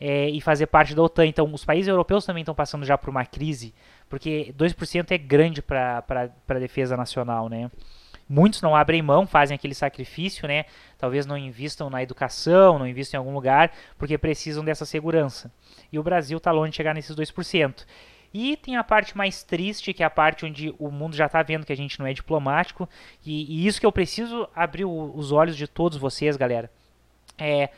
é, 0.00 0.28
e 0.28 0.40
fazer 0.40 0.66
parte 0.66 0.94
da 0.94 1.02
OTAN. 1.02 1.26
Então, 1.26 1.52
os 1.52 1.64
países 1.64 1.88
europeus 1.88 2.24
também 2.24 2.42
estão 2.42 2.54
passando 2.54 2.86
já 2.86 2.96
por 2.96 3.10
uma 3.10 3.26
crise, 3.26 3.74
porque 4.08 4.54
2% 4.56 5.10
é 5.10 5.18
grande 5.18 5.60
para 5.60 6.04
a 6.48 6.54
defesa 6.54 6.96
nacional. 6.96 7.48
Né? 7.48 7.68
Muitos 8.28 8.62
não 8.62 8.76
abrem 8.76 9.02
mão, 9.02 9.26
fazem 9.26 9.56
aquele 9.56 9.74
sacrifício, 9.74 10.46
né? 10.46 10.66
talvez 10.98 11.26
não 11.26 11.36
investam 11.36 11.90
na 11.90 12.02
educação, 12.02 12.78
não 12.78 12.86
investam 12.86 13.18
em 13.18 13.20
algum 13.20 13.34
lugar, 13.34 13.72
porque 13.98 14.16
precisam 14.16 14.64
dessa 14.64 14.84
segurança. 14.84 15.50
E 15.92 15.98
o 15.98 16.02
Brasil 16.02 16.38
está 16.38 16.52
longe 16.52 16.70
de 16.70 16.76
chegar 16.76 16.94
nesses 16.94 17.16
2%. 17.16 17.84
E 18.38 18.54
tem 18.54 18.76
a 18.76 18.84
parte 18.84 19.16
mais 19.16 19.42
triste, 19.42 19.94
que 19.94 20.02
é 20.02 20.06
a 20.06 20.10
parte 20.10 20.44
onde 20.44 20.74
o 20.78 20.90
mundo 20.90 21.16
já 21.16 21.24
está 21.24 21.42
vendo 21.42 21.64
que 21.64 21.72
a 21.72 21.76
gente 21.76 21.98
não 21.98 22.06
é 22.06 22.12
diplomático. 22.12 22.86
E, 23.24 23.62
e 23.62 23.66
isso 23.66 23.80
que 23.80 23.86
eu 23.86 23.90
preciso 23.90 24.46
abrir 24.54 24.84
o, 24.84 25.16
os 25.16 25.32
olhos 25.32 25.56
de 25.56 25.66
todos 25.66 25.96
vocês, 25.96 26.36
galera. 26.36 26.70
É. 27.38 27.70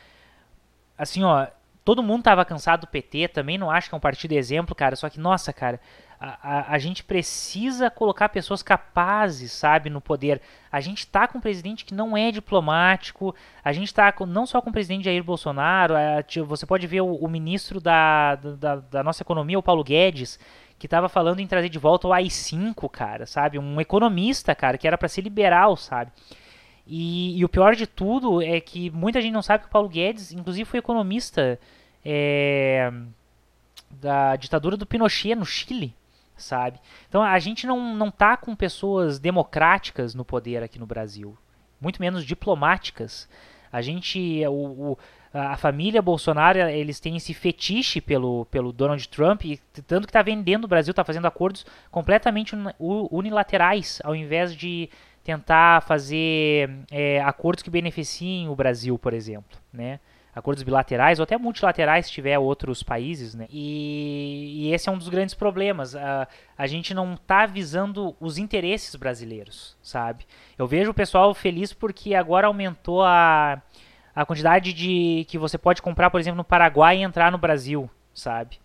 Assim, 0.96 1.22
ó. 1.22 1.46
Todo 1.88 2.02
mundo 2.02 2.22
tava 2.22 2.44
cansado 2.44 2.82
do 2.82 2.86
PT, 2.86 3.28
também 3.28 3.56
não 3.56 3.70
acho 3.70 3.88
que 3.88 3.94
é 3.94 3.96
um 3.96 4.00
partido 4.00 4.32
exemplo, 4.32 4.74
cara. 4.74 4.94
Só 4.94 5.08
que, 5.08 5.18
nossa, 5.18 5.54
cara, 5.54 5.80
a, 6.20 6.36
a, 6.42 6.74
a, 6.74 6.78
gente 6.78 7.02
precisa 7.02 7.88
colocar 7.88 8.28
pessoas 8.28 8.62
capazes, 8.62 9.52
sabe, 9.52 9.88
no 9.88 9.98
poder. 9.98 10.38
A 10.70 10.82
gente 10.82 10.98
está 10.98 11.26
com 11.26 11.38
um 11.38 11.40
presidente 11.40 11.86
que 11.86 11.94
não 11.94 12.14
é 12.14 12.30
diplomático, 12.30 13.34
a 13.64 13.72
gente 13.72 13.86
está 13.86 14.12
não 14.26 14.44
só 14.44 14.60
com 14.60 14.68
o 14.68 14.72
presidente 14.72 15.06
Jair 15.06 15.24
Bolsonaro, 15.24 15.94
a, 15.96 16.22
você 16.44 16.66
pode 16.66 16.86
ver 16.86 17.00
o, 17.00 17.14
o 17.14 17.26
ministro 17.26 17.80
da, 17.80 18.34
da, 18.34 18.76
da, 18.76 19.02
nossa 19.02 19.22
economia, 19.22 19.58
o 19.58 19.62
Paulo 19.62 19.82
Guedes, 19.82 20.38
que 20.78 20.86
estava 20.86 21.08
falando 21.08 21.40
em 21.40 21.46
trazer 21.46 21.70
de 21.70 21.78
volta 21.78 22.06
o 22.06 22.12
AI-5, 22.12 22.86
cara, 22.90 23.24
sabe? 23.24 23.58
Um 23.58 23.80
economista, 23.80 24.54
cara, 24.54 24.76
que 24.76 24.86
era 24.86 24.98
para 24.98 25.08
ser 25.08 25.22
liberal, 25.22 25.74
sabe? 25.74 26.12
E, 26.86 27.38
e, 27.38 27.44
o 27.46 27.48
pior 27.48 27.74
de 27.74 27.86
tudo 27.86 28.42
é 28.42 28.60
que 28.60 28.90
muita 28.90 29.22
gente 29.22 29.32
não 29.32 29.42
sabe 29.42 29.62
que 29.62 29.68
o 29.68 29.72
Paulo 29.72 29.88
Guedes, 29.88 30.32
inclusive, 30.32 30.68
foi 30.68 30.78
economista 30.78 31.58
é, 32.10 32.90
da 33.90 34.34
ditadura 34.36 34.78
do 34.78 34.86
Pinochet 34.86 35.34
no 35.34 35.44
Chile, 35.44 35.94
sabe? 36.36 36.80
Então 37.06 37.22
a 37.22 37.38
gente 37.38 37.66
não, 37.66 37.94
não 37.94 38.10
tá 38.10 38.34
com 38.34 38.56
pessoas 38.56 39.18
democráticas 39.18 40.14
no 40.14 40.24
poder 40.24 40.62
aqui 40.62 40.78
no 40.78 40.86
Brasil, 40.86 41.36
muito 41.78 42.00
menos 42.00 42.24
diplomáticas. 42.24 43.28
A 43.70 43.82
gente, 43.82 44.42
o, 44.46 44.92
o 44.92 44.98
a 45.34 45.58
família 45.58 46.00
Bolsonaro, 46.00 46.58
eles 46.58 46.98
têm 46.98 47.18
esse 47.18 47.34
fetiche 47.34 48.00
pelo, 48.00 48.46
pelo 48.46 48.72
Donald 48.72 49.06
Trump, 49.10 49.44
e 49.44 49.58
tanto 49.86 50.06
que 50.06 50.10
está 50.10 50.22
vendendo 50.22 50.64
o 50.64 50.68
Brasil, 50.68 50.92
está 50.92 51.04
fazendo 51.04 51.26
acordos 51.26 51.66
completamente 51.90 52.56
unilaterais, 52.78 54.00
ao 54.02 54.16
invés 54.16 54.56
de 54.56 54.88
tentar 55.22 55.82
fazer 55.82 56.70
é, 56.90 57.20
acordos 57.20 57.62
que 57.62 57.68
beneficiem 57.68 58.48
o 58.48 58.56
Brasil, 58.56 58.98
por 58.98 59.12
exemplo, 59.12 59.58
né? 59.70 60.00
Acordos 60.34 60.62
bilaterais 60.62 61.18
ou 61.18 61.24
até 61.24 61.36
multilaterais 61.36 62.06
se 62.06 62.12
tiver 62.12 62.38
outros 62.38 62.82
países, 62.82 63.34
né? 63.34 63.46
E, 63.50 64.66
e 64.68 64.74
esse 64.74 64.88
é 64.88 64.92
um 64.92 64.98
dos 64.98 65.08
grandes 65.08 65.34
problemas. 65.34 65.94
A, 65.94 66.28
a 66.56 66.66
gente 66.66 66.94
não 66.94 67.14
está 67.14 67.46
visando 67.46 68.16
os 68.20 68.38
interesses 68.38 68.94
brasileiros, 68.94 69.76
sabe? 69.82 70.26
Eu 70.56 70.66
vejo 70.66 70.90
o 70.90 70.94
pessoal 70.94 71.34
feliz 71.34 71.72
porque 71.72 72.14
agora 72.14 72.46
aumentou 72.46 73.02
a, 73.02 73.60
a 74.14 74.24
quantidade 74.24 74.72
de 74.72 75.26
que 75.28 75.38
você 75.38 75.58
pode 75.58 75.82
comprar, 75.82 76.10
por 76.10 76.20
exemplo, 76.20 76.36
no 76.36 76.44
Paraguai 76.44 76.98
e 76.98 77.02
entrar 77.02 77.32
no 77.32 77.38
Brasil, 77.38 77.90
sabe? 78.14 78.58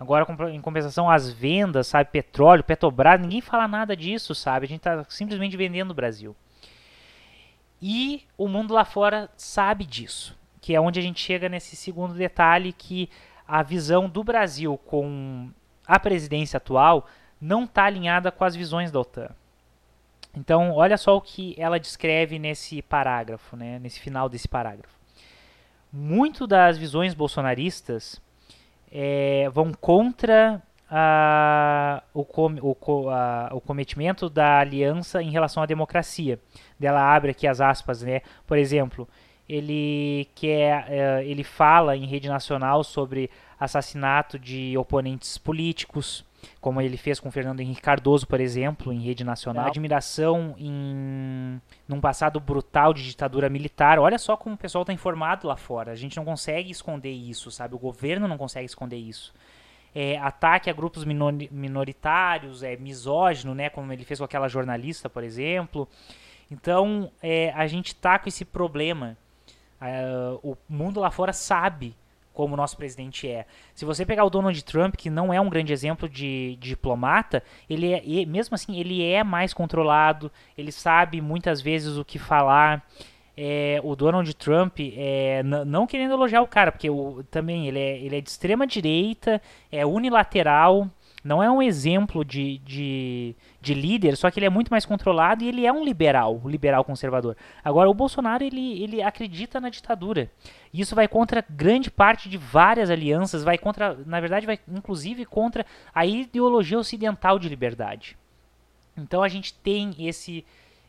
Agora, 0.00 0.24
em 0.52 0.60
compensação, 0.60 1.10
as 1.10 1.28
vendas, 1.28 1.88
sabe? 1.88 2.10
Petróleo, 2.10 2.62
Petrobras, 2.62 3.20
ninguém 3.20 3.40
fala 3.40 3.66
nada 3.66 3.96
disso, 3.96 4.32
sabe? 4.32 4.64
A 4.64 4.68
gente 4.68 4.78
está 4.78 5.04
simplesmente 5.08 5.56
vendendo 5.56 5.90
o 5.90 5.94
Brasil. 5.94 6.36
E 7.82 8.24
o 8.36 8.48
mundo 8.48 8.74
lá 8.74 8.84
fora 8.84 9.28
sabe 9.36 9.84
disso 9.84 10.37
que 10.68 10.74
é 10.74 10.80
onde 10.80 11.00
a 11.00 11.02
gente 11.02 11.18
chega 11.18 11.48
nesse 11.48 11.74
segundo 11.74 12.12
detalhe 12.12 12.74
que 12.74 13.08
a 13.46 13.62
visão 13.62 14.06
do 14.06 14.22
Brasil 14.22 14.76
com 14.84 15.48
a 15.86 15.98
presidência 15.98 16.58
atual 16.58 17.06
não 17.40 17.64
está 17.64 17.84
alinhada 17.84 18.30
com 18.30 18.44
as 18.44 18.54
visões 18.54 18.92
da 18.92 19.00
OTAN. 19.00 19.30
Então, 20.36 20.70
olha 20.72 20.98
só 20.98 21.16
o 21.16 21.22
que 21.22 21.54
ela 21.56 21.80
descreve 21.80 22.38
nesse 22.38 22.82
parágrafo, 22.82 23.56
né, 23.56 23.78
nesse 23.78 23.98
final 23.98 24.28
desse 24.28 24.46
parágrafo. 24.46 24.94
Muito 25.90 26.46
das 26.46 26.76
visões 26.76 27.14
bolsonaristas 27.14 28.20
é, 28.92 29.48
vão 29.50 29.72
contra 29.72 30.62
a, 30.90 32.02
o, 32.12 32.26
com, 32.26 32.56
o, 32.60 33.08
a, 33.08 33.48
o 33.52 33.60
cometimento 33.62 34.28
da 34.28 34.58
aliança 34.58 35.22
em 35.22 35.30
relação 35.30 35.62
à 35.62 35.66
democracia. 35.66 36.38
Ela 36.78 37.16
abre 37.16 37.30
aqui 37.30 37.46
as 37.46 37.58
aspas, 37.58 38.02
né? 38.02 38.20
Por 38.46 38.58
exemplo, 38.58 39.08
ele 39.48 40.28
quer, 40.34 40.84
é, 40.88 41.24
ele 41.24 41.42
fala 41.42 41.96
em 41.96 42.04
rede 42.04 42.28
nacional 42.28 42.84
sobre 42.84 43.30
assassinato 43.58 44.38
de 44.38 44.76
oponentes 44.76 45.38
políticos, 45.38 46.24
como 46.60 46.80
ele 46.80 46.96
fez 46.96 47.18
com 47.18 47.30
Fernando 47.30 47.60
Henrique 47.60 47.80
Cardoso, 47.80 48.26
por 48.26 48.40
exemplo, 48.40 48.92
em 48.92 49.00
rede 49.00 49.24
nacional. 49.24 49.66
Admiração 49.66 50.54
em 50.58 51.60
num 51.88 52.00
passado 52.00 52.38
brutal 52.38 52.92
de 52.92 53.02
ditadura 53.02 53.48
militar. 53.48 53.98
Olha 53.98 54.18
só 54.18 54.36
como 54.36 54.54
o 54.54 54.58
pessoal 54.58 54.82
está 54.82 54.92
informado 54.92 55.48
lá 55.48 55.56
fora. 55.56 55.92
A 55.92 55.96
gente 55.96 56.16
não 56.16 56.24
consegue 56.24 56.70
esconder 56.70 57.10
isso, 57.10 57.50
sabe? 57.50 57.74
O 57.74 57.78
governo 57.78 58.28
não 58.28 58.38
consegue 58.38 58.66
esconder 58.66 58.98
isso. 58.98 59.34
É, 59.94 60.18
ataque 60.18 60.68
a 60.68 60.72
grupos 60.72 61.04
minoritários, 61.04 62.62
é 62.62 62.76
misógino, 62.76 63.54
né? 63.54 63.70
Como 63.70 63.92
ele 63.92 64.04
fez 64.04 64.20
com 64.20 64.24
aquela 64.24 64.46
jornalista, 64.46 65.08
por 65.08 65.24
exemplo. 65.24 65.88
Então, 66.50 67.10
é, 67.22 67.50
a 67.56 67.66
gente 67.66 67.88
está 67.88 68.18
com 68.18 68.28
esse 68.28 68.44
problema 68.44 69.16
Uh, 69.80 70.38
o 70.42 70.56
mundo 70.68 71.00
lá 71.00 71.10
fora 71.10 71.32
sabe 71.32 71.94
como 72.38 72.54
o 72.54 72.56
nosso 72.56 72.76
presidente 72.76 73.28
é. 73.28 73.46
Se 73.74 73.84
você 73.84 74.06
pegar 74.06 74.24
o 74.24 74.30
Donald 74.30 74.62
Trump, 74.64 74.94
que 74.94 75.10
não 75.10 75.34
é 75.34 75.40
um 75.40 75.50
grande 75.50 75.72
exemplo 75.72 76.08
de, 76.08 76.56
de 76.60 76.68
diplomata, 76.70 77.42
ele 77.68 77.92
é, 77.92 78.00
e 78.04 78.24
mesmo 78.24 78.54
assim, 78.54 78.78
ele 78.78 79.04
é 79.04 79.24
mais 79.24 79.52
controlado, 79.52 80.30
ele 80.56 80.70
sabe 80.70 81.20
muitas 81.20 81.60
vezes 81.60 81.96
o 81.96 82.04
que 82.04 82.16
falar. 82.16 82.86
É, 83.36 83.80
o 83.84 83.94
Donald 83.94 84.32
Trump, 84.34 84.78
é, 84.80 85.42
não 85.44 85.86
querendo 85.86 86.12
elogiar 86.12 86.42
o 86.42 86.46
cara, 86.46 86.72
porque 86.72 86.90
o, 86.90 87.24
também 87.30 87.68
ele 87.68 87.78
é, 87.78 87.98
ele 87.98 88.16
é 88.16 88.20
de 88.20 88.28
extrema 88.28 88.66
direita, 88.66 89.42
é 89.70 89.86
unilateral, 89.86 90.88
não 91.22 91.42
é 91.42 91.50
um 91.50 91.60
exemplo 91.60 92.24
de, 92.24 92.58
de, 92.58 93.34
de, 93.60 93.74
líder, 93.74 94.16
só 94.16 94.30
que 94.30 94.38
ele 94.38 94.46
é 94.46 94.50
muito 94.50 94.70
mais 94.70 94.86
controlado 94.86 95.42
e 95.42 95.48
ele 95.48 95.66
é 95.66 95.72
um 95.72 95.84
liberal, 95.84 96.40
liberal 96.44 96.84
conservador. 96.84 97.36
Agora, 97.62 97.90
o 97.90 97.94
Bolsonaro, 97.94 98.44
ele, 98.44 98.82
ele 98.82 99.02
acredita 99.02 99.60
na 99.60 99.68
ditadura. 99.68 100.30
E 100.72 100.80
isso 100.80 100.94
vai 100.94 101.08
contra 101.08 101.44
grande 101.48 101.90
parte 101.90 102.28
de 102.28 102.36
várias 102.36 102.88
alianças, 102.88 103.42
vai 103.42 103.58
contra, 103.58 103.98
na 104.06 104.20
verdade, 104.20 104.46
vai 104.46 104.58
inclusive 104.68 105.24
contra 105.24 105.66
a 105.92 106.06
ideologia 106.06 106.78
ocidental 106.78 107.38
de 107.38 107.48
liberdade. 107.48 108.16
Então 108.96 109.22
a 109.22 109.28
gente 109.28 109.54
tem 109.54 109.94
esse, 109.98 110.44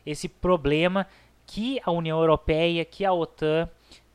esse 0.06 0.28
problema 0.28 1.06
que 1.46 1.80
a 1.84 1.90
União 1.90 2.20
Europeia, 2.20 2.84
que 2.84 3.04
a 3.04 3.12
OTAN 3.12 3.68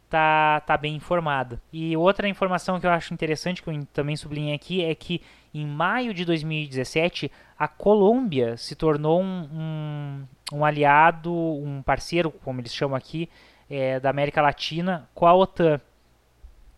tá, 0.09 0.61
tá 0.61 0.77
bem 0.77 0.95
informada. 0.95 1.61
E 1.73 1.95
outra 1.97 2.27
informação 2.27 2.79
que 2.79 2.85
eu 2.85 2.91
acho 2.91 3.13
interessante, 3.13 3.61
que 3.61 3.69
eu 3.69 3.85
também 3.93 4.15
sublinhei 4.15 4.55
aqui, 4.55 4.83
é 4.83 4.95
que 4.95 5.21
em 5.55 5.65
maio 5.65 6.13
de 6.13 6.25
2017, 6.25 7.31
a 7.57 7.67
Colômbia 7.67 8.57
se 8.57 8.75
tornou 8.75 9.21
um, 9.21 9.47
um, 9.53 10.57
um 10.57 10.65
aliado, 10.65 11.33
um 11.33 11.81
parceiro, 11.81 12.29
como 12.29 12.59
eles 12.59 12.73
chamam 12.75 12.97
aqui, 12.97 13.29
é, 13.69 13.99
da 13.99 14.09
América 14.09 14.41
Latina 14.41 15.09
com 15.15 15.25
a 15.25 15.33
OTAN. 15.33 15.79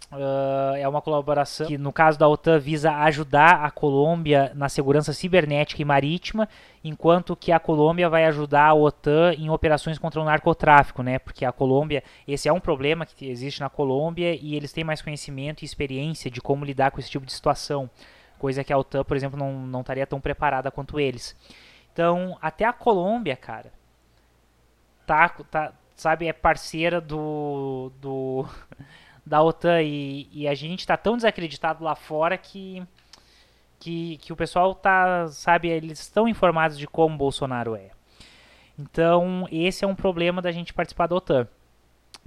Uh, 0.09 0.77
é 0.77 0.87
uma 0.87 1.01
colaboração 1.01 1.67
que, 1.67 1.77
no 1.77 1.91
caso 1.91 2.17
da 2.17 2.29
OTAN, 2.29 2.59
visa 2.59 2.93
ajudar 2.93 3.65
a 3.65 3.69
Colômbia 3.69 4.53
na 4.55 4.69
segurança 4.69 5.11
cibernética 5.11 5.81
e 5.81 5.85
marítima, 5.85 6.47
enquanto 6.81 7.35
que 7.35 7.51
a 7.51 7.59
Colômbia 7.59 8.07
vai 8.07 8.23
ajudar 8.25 8.67
a 8.67 8.73
OTAN 8.73 9.33
em 9.33 9.49
operações 9.49 9.99
contra 9.99 10.21
o 10.21 10.23
narcotráfico, 10.23 11.03
né? 11.03 11.19
Porque 11.19 11.43
a 11.43 11.51
Colômbia, 11.51 12.01
esse 12.25 12.47
é 12.47 12.53
um 12.53 12.59
problema 12.59 13.05
que 13.05 13.27
existe 13.27 13.59
na 13.59 13.69
Colômbia 13.69 14.33
e 14.33 14.55
eles 14.55 14.71
têm 14.71 14.83
mais 14.83 15.01
conhecimento 15.01 15.63
e 15.63 15.65
experiência 15.65 16.31
de 16.31 16.39
como 16.39 16.63
lidar 16.63 16.91
com 16.91 16.99
esse 16.99 17.09
tipo 17.09 17.25
de 17.25 17.33
situação, 17.33 17.89
coisa 18.37 18.63
que 18.63 18.71
a 18.71 18.77
OTAN, 18.77 19.03
por 19.03 19.17
exemplo, 19.17 19.37
não, 19.37 19.53
não 19.53 19.81
estaria 19.81 20.07
tão 20.07 20.21
preparada 20.21 20.71
quanto 20.71 20.99
eles. 20.99 21.35
Então, 21.91 22.37
até 22.41 22.65
a 22.65 22.73
Colômbia, 22.73 23.35
cara, 23.35 23.71
tá, 25.05 25.29
tá 25.49 25.73
sabe, 25.95 26.27
é 26.27 26.33
parceira 26.33 27.01
do, 27.01 27.91
do 27.99 28.45
da 29.25 29.41
OTAN 29.41 29.81
e, 29.81 30.29
e 30.31 30.47
a 30.47 30.53
gente 30.53 30.81
está 30.81 30.95
tão 30.95 31.17
desacreditado 31.17 31.83
lá 31.83 31.95
fora 31.95 32.37
que, 32.37 32.83
que, 33.79 34.17
que 34.17 34.31
o 34.31 34.35
pessoal 34.35 34.75
tá, 34.75 35.27
sabe, 35.29 35.69
eles 35.69 35.99
estão 35.99 36.27
informados 36.27 36.77
de 36.77 36.87
como 36.87 37.17
Bolsonaro 37.17 37.75
é. 37.75 37.89
Então, 38.77 39.47
esse 39.51 39.83
é 39.83 39.87
um 39.87 39.95
problema 39.95 40.41
da 40.41 40.51
gente 40.51 40.73
participar 40.73 41.07
da 41.07 41.15
OTAN. 41.15 41.47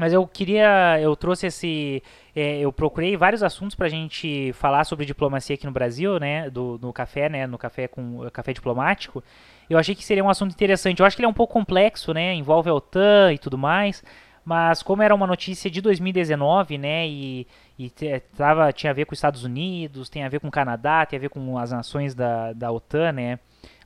Mas 0.00 0.14
eu 0.14 0.26
queria, 0.26 0.98
eu 0.98 1.14
trouxe 1.14 1.48
esse, 1.48 2.02
é, 2.34 2.58
eu 2.58 2.72
procurei 2.72 3.18
vários 3.18 3.42
assuntos 3.42 3.76
para 3.76 3.84
a 3.84 3.90
gente 3.90 4.50
falar 4.54 4.84
sobre 4.84 5.04
diplomacia 5.04 5.52
aqui 5.52 5.66
no 5.66 5.72
Brasil, 5.72 6.18
né, 6.18 6.48
do, 6.48 6.78
no 6.80 6.90
café, 6.90 7.28
né, 7.28 7.46
no 7.46 7.58
café 7.58 7.86
com 7.86 8.26
café 8.32 8.54
diplomático. 8.54 9.22
Eu 9.68 9.76
achei 9.76 9.94
que 9.94 10.02
seria 10.02 10.24
um 10.24 10.30
assunto 10.30 10.52
interessante. 10.52 11.00
Eu 11.00 11.06
acho 11.06 11.14
que 11.14 11.20
ele 11.20 11.26
é 11.26 11.28
um 11.28 11.34
pouco 11.34 11.52
complexo, 11.52 12.14
né, 12.14 12.32
envolve 12.34 12.70
a 12.70 12.74
OTAN 12.74 13.34
e 13.34 13.36
tudo 13.38 13.58
mais. 13.58 14.02
Mas 14.42 14.82
como 14.82 15.02
era 15.02 15.14
uma 15.14 15.26
notícia 15.26 15.70
de 15.70 15.82
2019, 15.82 16.78
né, 16.78 17.06
e, 17.06 17.46
e 17.78 17.90
tava, 18.38 18.72
tinha 18.72 18.92
a 18.92 18.94
ver 18.94 19.04
com 19.04 19.12
os 19.12 19.18
Estados 19.18 19.44
Unidos, 19.44 20.08
tem 20.08 20.24
a 20.24 20.30
ver 20.30 20.40
com 20.40 20.48
o 20.48 20.50
Canadá, 20.50 21.04
tem 21.04 21.18
a 21.18 21.20
ver 21.20 21.28
com 21.28 21.58
as 21.58 21.72
nações 21.72 22.14
da, 22.14 22.54
da 22.54 22.72
OTAN, 22.72 23.12
né, 23.12 23.38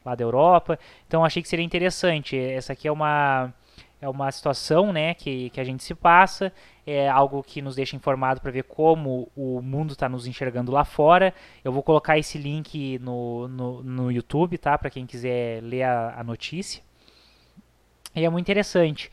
lá 0.05 0.15
da 0.15 0.23
Europa. 0.23 0.79
Então 1.09 1.25
achei 1.25 1.43
que 1.43 1.49
seria 1.49 1.65
interessante. 1.65 2.39
Essa 2.39 2.73
aqui 2.73 2.87
é 2.87 2.93
uma 2.93 3.53
é 4.05 4.09
uma 4.09 4.31
situação 4.31 4.93
né, 4.93 5.15
que, 5.15 5.49
que 5.49 5.59
a 5.59 5.65
gente 5.65 5.83
se 5.83 5.95
passa, 5.95 6.53
é 6.87 7.09
algo 7.09 7.43
que 7.43 7.63
nos 7.63 7.75
deixa 7.75 7.97
informado 7.97 8.39
para 8.39 8.51
ver 8.51 8.65
como 8.65 9.31
o 9.35 9.63
mundo 9.63 9.95
está 9.95 10.11
nos 10.11 10.27
enxergando 10.27 10.71
lá 10.71 10.85
fora. 10.85 11.33
Eu 11.65 11.73
vou 11.73 11.83
colocar 11.83 12.19
esse 12.19 12.37
link 12.37 12.99
no, 12.99 13.49
no, 13.49 13.83
no 13.83 14.13
YouTube, 14.13 14.59
tá? 14.59 14.77
Para 14.77 14.91
quem 14.91 15.07
quiser 15.07 15.63
ler 15.63 15.85
a, 15.85 16.21
a, 16.21 16.23
notícia. 16.23 16.83
E 18.15 18.25
é 18.25 18.29
muito 18.29 18.45
interessante. 18.45 19.11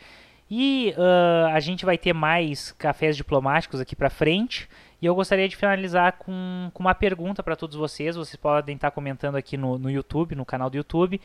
E 0.49 0.93
uh, 0.97 1.55
a 1.55 1.59
gente 1.61 1.85
vai 1.85 1.97
ter 1.97 2.11
mais 2.11 2.73
cafés 2.73 3.15
diplomáticos 3.15 3.79
aqui 3.79 3.95
para 3.95 4.09
frente. 4.09 4.67
E 5.01 5.05
eu 5.05 5.15
gostaria 5.15 5.47
de 5.47 5.55
finalizar 5.55 6.17
com, 6.17 6.69
com 6.73 6.83
uma 6.83 6.93
pergunta 6.93 7.41
para 7.41 7.55
todos 7.55 7.77
vocês. 7.77 8.17
Vocês 8.17 8.35
podem 8.35 8.75
estar 8.75 8.91
comentando 8.91 9.37
aqui 9.37 9.55
no, 9.55 9.79
no 9.79 9.89
YouTube, 9.89 10.35
no 10.35 10.45
canal 10.45 10.69
do 10.69 10.75
YouTube 10.75 11.21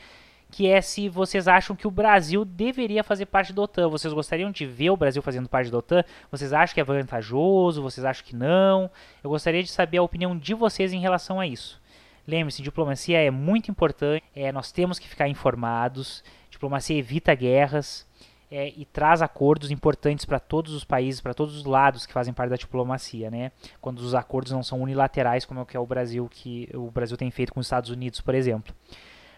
que 0.49 0.67
é 0.67 0.81
se 0.81 1.09
vocês 1.09 1.47
acham 1.47 1.75
que 1.75 1.87
o 1.87 1.91
Brasil 1.91 2.45
deveria 2.45 3.03
fazer 3.03 3.25
parte 3.25 3.53
da 3.53 3.61
OTAN. 3.61 3.89
Vocês 3.89 4.13
gostariam 4.13 4.51
de 4.51 4.65
ver 4.65 4.89
o 4.89 4.97
Brasil 4.97 5.21
fazendo 5.21 5.49
parte 5.49 5.69
da 5.69 5.77
OTAN? 5.77 6.03
Vocês 6.31 6.53
acham 6.53 6.73
que 6.73 6.81
é 6.81 6.83
vantajoso? 6.83 7.81
Vocês 7.81 8.05
acham 8.05 8.25
que 8.25 8.35
não? 8.35 8.89
Eu 9.23 9.29
gostaria 9.29 9.61
de 9.61 9.69
saber 9.69 9.97
a 9.97 10.03
opinião 10.03 10.37
de 10.37 10.53
vocês 10.53 10.93
em 10.93 10.99
relação 10.99 11.39
a 11.39 11.47
isso. 11.47 11.81
Lembre-se, 12.27 12.61
diplomacia 12.61 13.19
é 13.19 13.31
muito 13.31 13.71
importante, 13.71 14.21
é, 14.35 14.51
nós 14.51 14.69
temos 14.69 14.99
que 14.99 15.07
ficar 15.07 15.29
informados, 15.29 16.21
diplomacia 16.49 16.97
evita 16.97 17.33
guerras 17.33 18.05
é, 18.51 18.73
e 18.75 18.83
traz 18.83 19.21
acordos 19.21 19.71
importantes 19.71 20.25
para 20.25 20.37
todos 20.37 20.73
os 20.73 20.83
países, 20.83 21.21
para 21.21 21.33
todos 21.33 21.55
os 21.55 21.63
lados 21.63 22.05
que 22.05 22.11
fazem 22.11 22.33
parte 22.33 22.49
da 22.49 22.57
diplomacia, 22.57 23.31
né? 23.31 23.53
Quando 23.79 23.99
os 23.99 24.13
acordos 24.13 24.51
não 24.51 24.61
são 24.61 24.81
unilaterais, 24.81 25.45
como 25.45 25.61
é 25.61 25.63
o 25.63 25.65
que 25.65 25.77
é 25.77 25.79
o 25.79 25.85
Brasil, 25.85 26.27
que 26.29 26.69
o 26.73 26.91
Brasil 26.91 27.15
tem 27.15 27.31
feito 27.31 27.53
com 27.53 27.61
os 27.61 27.65
Estados 27.65 27.89
Unidos, 27.89 28.19
por 28.19 28.35
exemplo. 28.35 28.75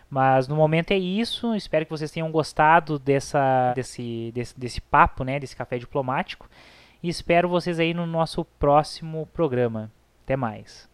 Mas 0.10 0.48
no 0.48 0.56
momento 0.56 0.91
é 0.91 0.98
isso. 0.98 1.54
Espero 1.54 1.86
que 1.86 1.91
vocês 1.91 2.10
tenham 2.10 2.32
gostado 2.32 2.98
dessa, 2.98 3.74
desse, 3.76 4.32
desse, 4.34 4.60
desse 4.60 4.82
papo, 4.82 5.24
né? 5.24 5.39
Desse 5.39 5.56
café 5.56 5.78
diplomático. 5.78 6.50
E 7.04 7.08
espero 7.08 7.48
vocês 7.48 7.80
aí 7.80 7.93
no 7.93 8.06
nosso 8.06 8.43
próximo 8.43 9.28
programa. 9.32 9.91
Até 10.24 10.36
mais. 10.36 10.88